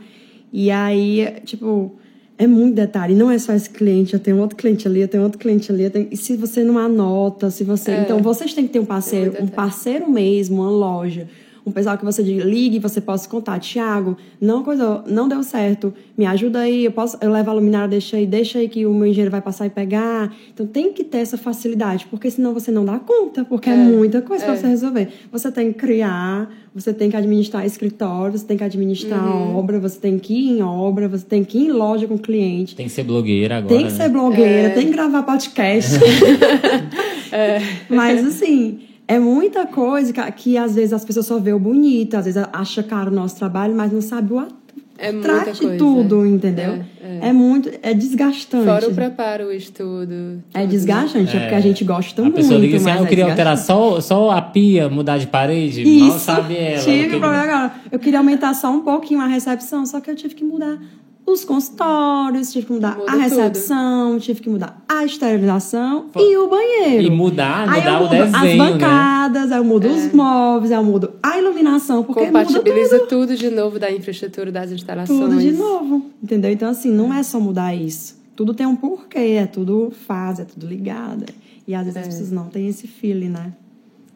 [0.53, 1.97] E aí, tipo,
[2.38, 3.16] é muito detalhe.
[3.16, 5.90] Não é só esse cliente, eu tenho outro cliente ali, eu tenho outro cliente ali.
[5.90, 7.92] tenho- E se você não anota, se você.
[7.92, 8.02] É.
[8.02, 11.28] Então, vocês têm que ter um parceiro, muito um parceiro mesmo, uma loja.
[11.68, 16.26] Um pessoal que você ligue, você possa contar, Tiago, não coisa, não deu certo, me
[16.26, 19.05] ajuda aí, eu posso, eu levo a luminária, deixa aí, deixa aí que o meu
[19.05, 20.34] engenheiro vai passar e pegar.
[20.53, 24.22] Então tem que ter essa facilidade, porque senão você não dá conta, porque é, muita
[24.22, 25.09] coisa para você resolver.
[25.30, 29.57] Você tem que criar, você tem que administrar escritório, você tem que administrar Uhum.
[29.57, 32.20] obra, você tem que ir em obra, você tem que ir em loja com o
[32.20, 32.78] cliente.
[32.78, 33.76] Tem que ser blogueira agora.
[33.76, 33.97] Tem que né?
[34.03, 35.99] ser blogueira, tem que gravar podcast.
[37.89, 42.16] Mas assim, é muita coisa que, que às vezes as pessoas só vê o bonito,
[42.16, 44.55] às vezes acha caro o nosso trabalho, mas não sabe o ato.
[44.99, 45.78] É muita Trate coisa.
[45.78, 46.80] tudo, entendeu?
[47.03, 48.66] É, É, muito, é desgastante.
[48.66, 50.41] Fora o preparo, o estudo.
[50.53, 52.36] É desgastante, é, porque a gente gosta A muito.
[52.38, 55.28] pessoa liga assim, mas ah, eu é queria alterar só, só a pia, mudar de
[55.28, 55.84] parede.
[55.84, 56.08] Isso.
[56.08, 56.84] Mal sabe ela.
[56.84, 57.72] Tive queria- problema agora.
[57.91, 60.80] Eu queria aumentar só um pouquinho a recepção, só que eu tive que mudar
[61.28, 66.38] os consultórios, tive que mudar Muda a recepção, tive que mudar a esterilização Pô, e
[66.38, 67.03] o banheiro.
[67.03, 68.57] E mudar, Aí mudar eu o mudo desenho, as né?
[68.57, 73.36] bancadas, aí eu mudo os móveis, eu mudo a iluminação, porque muda Compatibiliza tudo, tudo.
[73.36, 75.19] de novo da infraestrutura das instalações.
[75.19, 76.49] tudo de novo, entendeu?
[76.49, 78.15] Então, assim, não é só mudar isso.
[78.34, 81.25] Tudo tem um porquê, é tudo fase, é tudo ligado.
[81.67, 83.51] E às vezes as pessoas não têm esse feeling, né?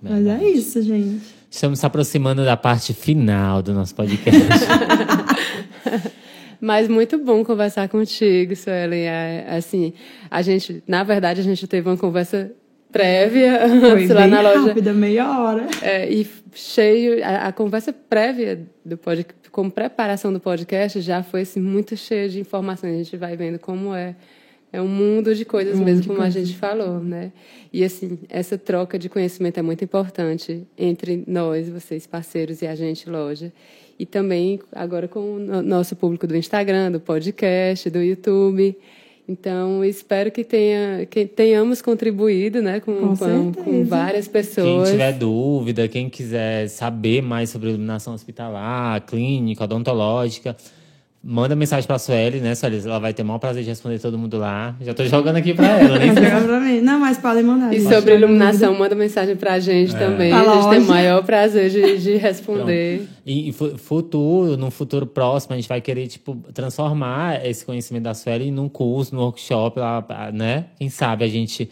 [0.02, 1.22] Mas é isso, gente.
[1.50, 4.40] Estamos se aproximando da parte final do nosso podcast.
[6.62, 9.08] Mas muito bom conversar contigo, Suelen.
[9.08, 9.94] É, Assim,
[10.30, 12.52] a gente, na verdade, a gente teve uma conversa
[12.92, 14.68] prévia Foi lá na loja.
[14.68, 15.66] rápida, meia hora.
[15.82, 21.42] É, e cheio, a, a conversa prévia do podcast, como preparação do podcast, já foi
[21.42, 22.94] assim, muito cheia de informações.
[22.94, 24.16] A gente vai vendo como é.
[24.74, 26.48] É um mundo de coisas mundo mesmo, de como a coisas.
[26.48, 27.34] gente falou, né?
[27.74, 32.74] E assim, essa troca de conhecimento é muito importante entre nós, vocês, parceiros, e a
[32.74, 33.52] gente, loja.
[34.02, 38.76] E também agora com o no- nosso público do Instagram, do podcast, do YouTube.
[39.30, 44.90] Então, espero que, tenha, que tenhamos contribuído né, com, Com com, com várias Quem pessoas.
[44.90, 50.58] tiver dúvida, quem quiser saber mais sobre iluminação hospitalar, clínica, odontológica,
[51.24, 52.82] manda mensagem pra Sueli, né, Sueli?
[52.84, 54.76] Ela vai ter o maior prazer de responder todo mundo lá.
[54.82, 56.00] Já tô jogando aqui pra ela,
[56.60, 56.82] mim.
[56.82, 57.74] Não, mas podem mandar.
[57.74, 60.32] E sobre iluminação, manda mensagem pra gente também.
[60.32, 63.08] Pra A gente tem o maior prazer de, de responder.
[63.26, 68.04] E, e fu- futuro, num futuro próximo, a gente vai querer, tipo, transformar esse conhecimento
[68.04, 70.04] da Sueli num curso, num workshop lá,
[70.34, 70.66] né?
[70.80, 71.70] Quem sabe a gente...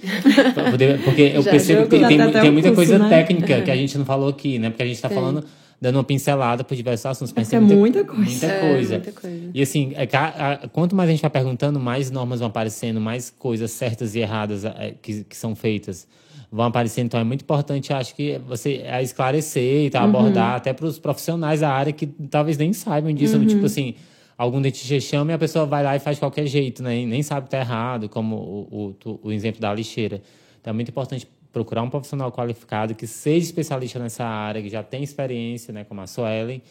[0.70, 3.10] poder- porque eu Já percebo que tem, tem tem muita curso, coisa né?
[3.10, 4.70] técnica que a gente não falou aqui, né?
[4.70, 5.44] Porque a gente tá falando,
[5.82, 7.34] dando uma pincelada por diversos assuntos.
[7.36, 8.24] mas porque tem é muita coisa.
[8.30, 8.94] Muita É, coisa.
[8.96, 9.50] muita coisa.
[9.54, 13.00] E assim, é a- a- quanto mais a gente vai perguntando, mais normas vão aparecendo,
[13.00, 16.08] mais coisas certas e erradas é, que, que são feitas
[16.52, 17.06] vão aparecendo.
[17.06, 20.10] Então é muito importante, acho que você é, esclarecer e tá, Uhum.
[20.10, 23.38] abordar até para os profissionais da área que talvez nem saibam disso.
[23.38, 23.46] Uhum.
[23.46, 23.94] Tipo assim,
[24.38, 26.98] algum dentista chama e a pessoa vai lá e faz de qualquer jeito, né?
[26.98, 30.22] E nem sabe que tá errado, como o, o, o exemplo da lixeira.
[30.60, 34.84] Então é muito importante procurar um profissional qualificado que seja especialista nessa área, que já
[34.84, 36.62] tem experiência, né, como a Suelen.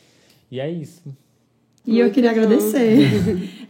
[0.50, 1.02] E é isso.
[1.86, 2.40] E Muito eu queria bom.
[2.40, 2.96] agradecer.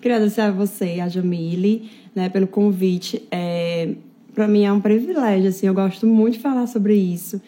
[0.00, 3.22] queria agradecer a você, a Jamile, né, pelo convite.
[3.30, 3.94] É,
[4.34, 7.40] para mim é um privilégio, assim, eu gosto muito de falar sobre isso.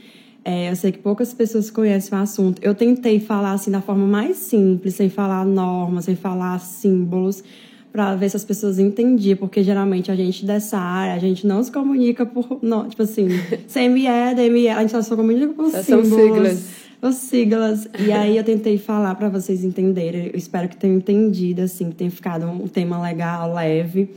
[0.44, 2.60] É, eu sei que poucas pessoas conhecem o assunto.
[2.62, 7.44] Eu tentei falar assim da forma mais simples, sem falar normas, sem falar símbolos,
[7.92, 11.62] para ver se as pessoas entendiam, porque geralmente a gente dessa área, a gente não
[11.62, 13.28] se comunica por, não, tipo assim,
[13.68, 16.10] CME, DME, a gente só comunica por São símbolos.
[16.48, 16.80] siglas.
[17.02, 17.88] Os siglas.
[17.98, 20.26] E aí eu tentei falar para vocês entenderem.
[20.26, 24.10] Eu espero que tenham entendido, assim, que tenha ficado um tema legal, leve.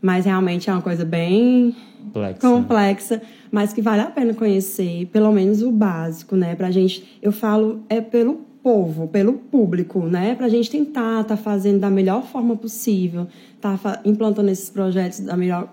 [0.00, 1.76] Mas realmente é uma coisa bem
[2.12, 2.40] complexa.
[2.40, 6.54] complexa, mas que vale a pena conhecer, pelo menos o básico, né?
[6.54, 10.34] Pra gente, eu falo, é pelo povo, pelo público, né?
[10.34, 13.26] Pra gente tentar tá fazendo da melhor forma possível,
[13.60, 15.68] tá implantando esses projetos da melhor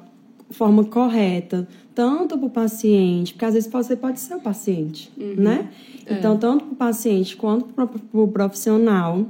[0.50, 5.36] forma correta, tanto para o paciente, porque às vezes você pode ser o paciente, uhum.
[5.38, 5.70] né?
[6.06, 6.14] É.
[6.16, 9.26] Então, tanto para o paciente quanto para o profissional,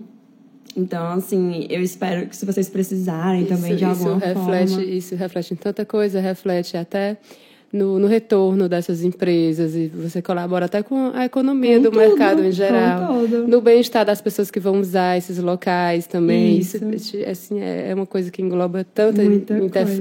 [0.76, 4.84] então, assim, eu espero que se vocês precisarem isso, também de alguma isso reflete, forma...
[4.84, 7.18] Isso reflete em tanta coisa, reflete até
[7.72, 12.00] no, no, retorno dessas empresas e você colabora até com a economia com do tudo,
[12.00, 13.14] mercado em geral,
[13.48, 16.58] no bem-estar das pessoas que vão usar esses locais também.
[16.58, 19.22] Isso, Isso assim, é, é uma coisa que engloba tanta,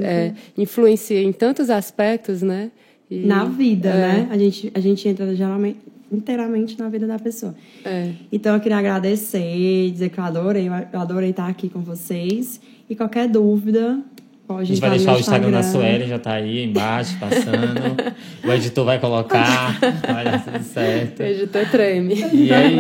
[0.02, 2.70] é, influencia em tantos aspectos, né?
[3.10, 3.92] E, Na vida, é.
[3.92, 4.28] né?
[4.30, 5.78] A gente, a gente entra geralmente
[6.10, 7.54] inteiramente na vida da pessoa.
[7.84, 8.12] É.
[8.32, 12.60] Então eu queria agradecer, dizer que eu adorei, eu adorei estar aqui com vocês.
[12.88, 14.00] E qualquer dúvida,
[14.48, 17.96] pode A gente vai deixar o Instagram, da Sueli, já tá aí embaixo, passando.
[18.42, 21.20] o editor vai colocar, vai dar tudo certo.
[21.20, 22.14] O editor treme.
[22.32, 22.70] E é,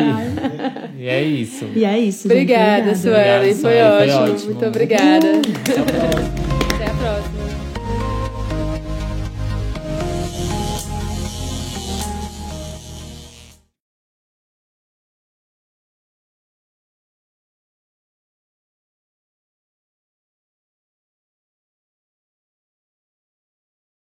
[0.98, 1.66] e é isso.
[1.76, 2.26] E é isso.
[2.26, 3.54] Obrigada, Sueli.
[3.54, 4.52] Foi, foi, ótimo.
[4.52, 5.26] Muito obrigada.
[5.26, 6.34] Uh, até a próxima.
[6.74, 7.47] Até a próxima.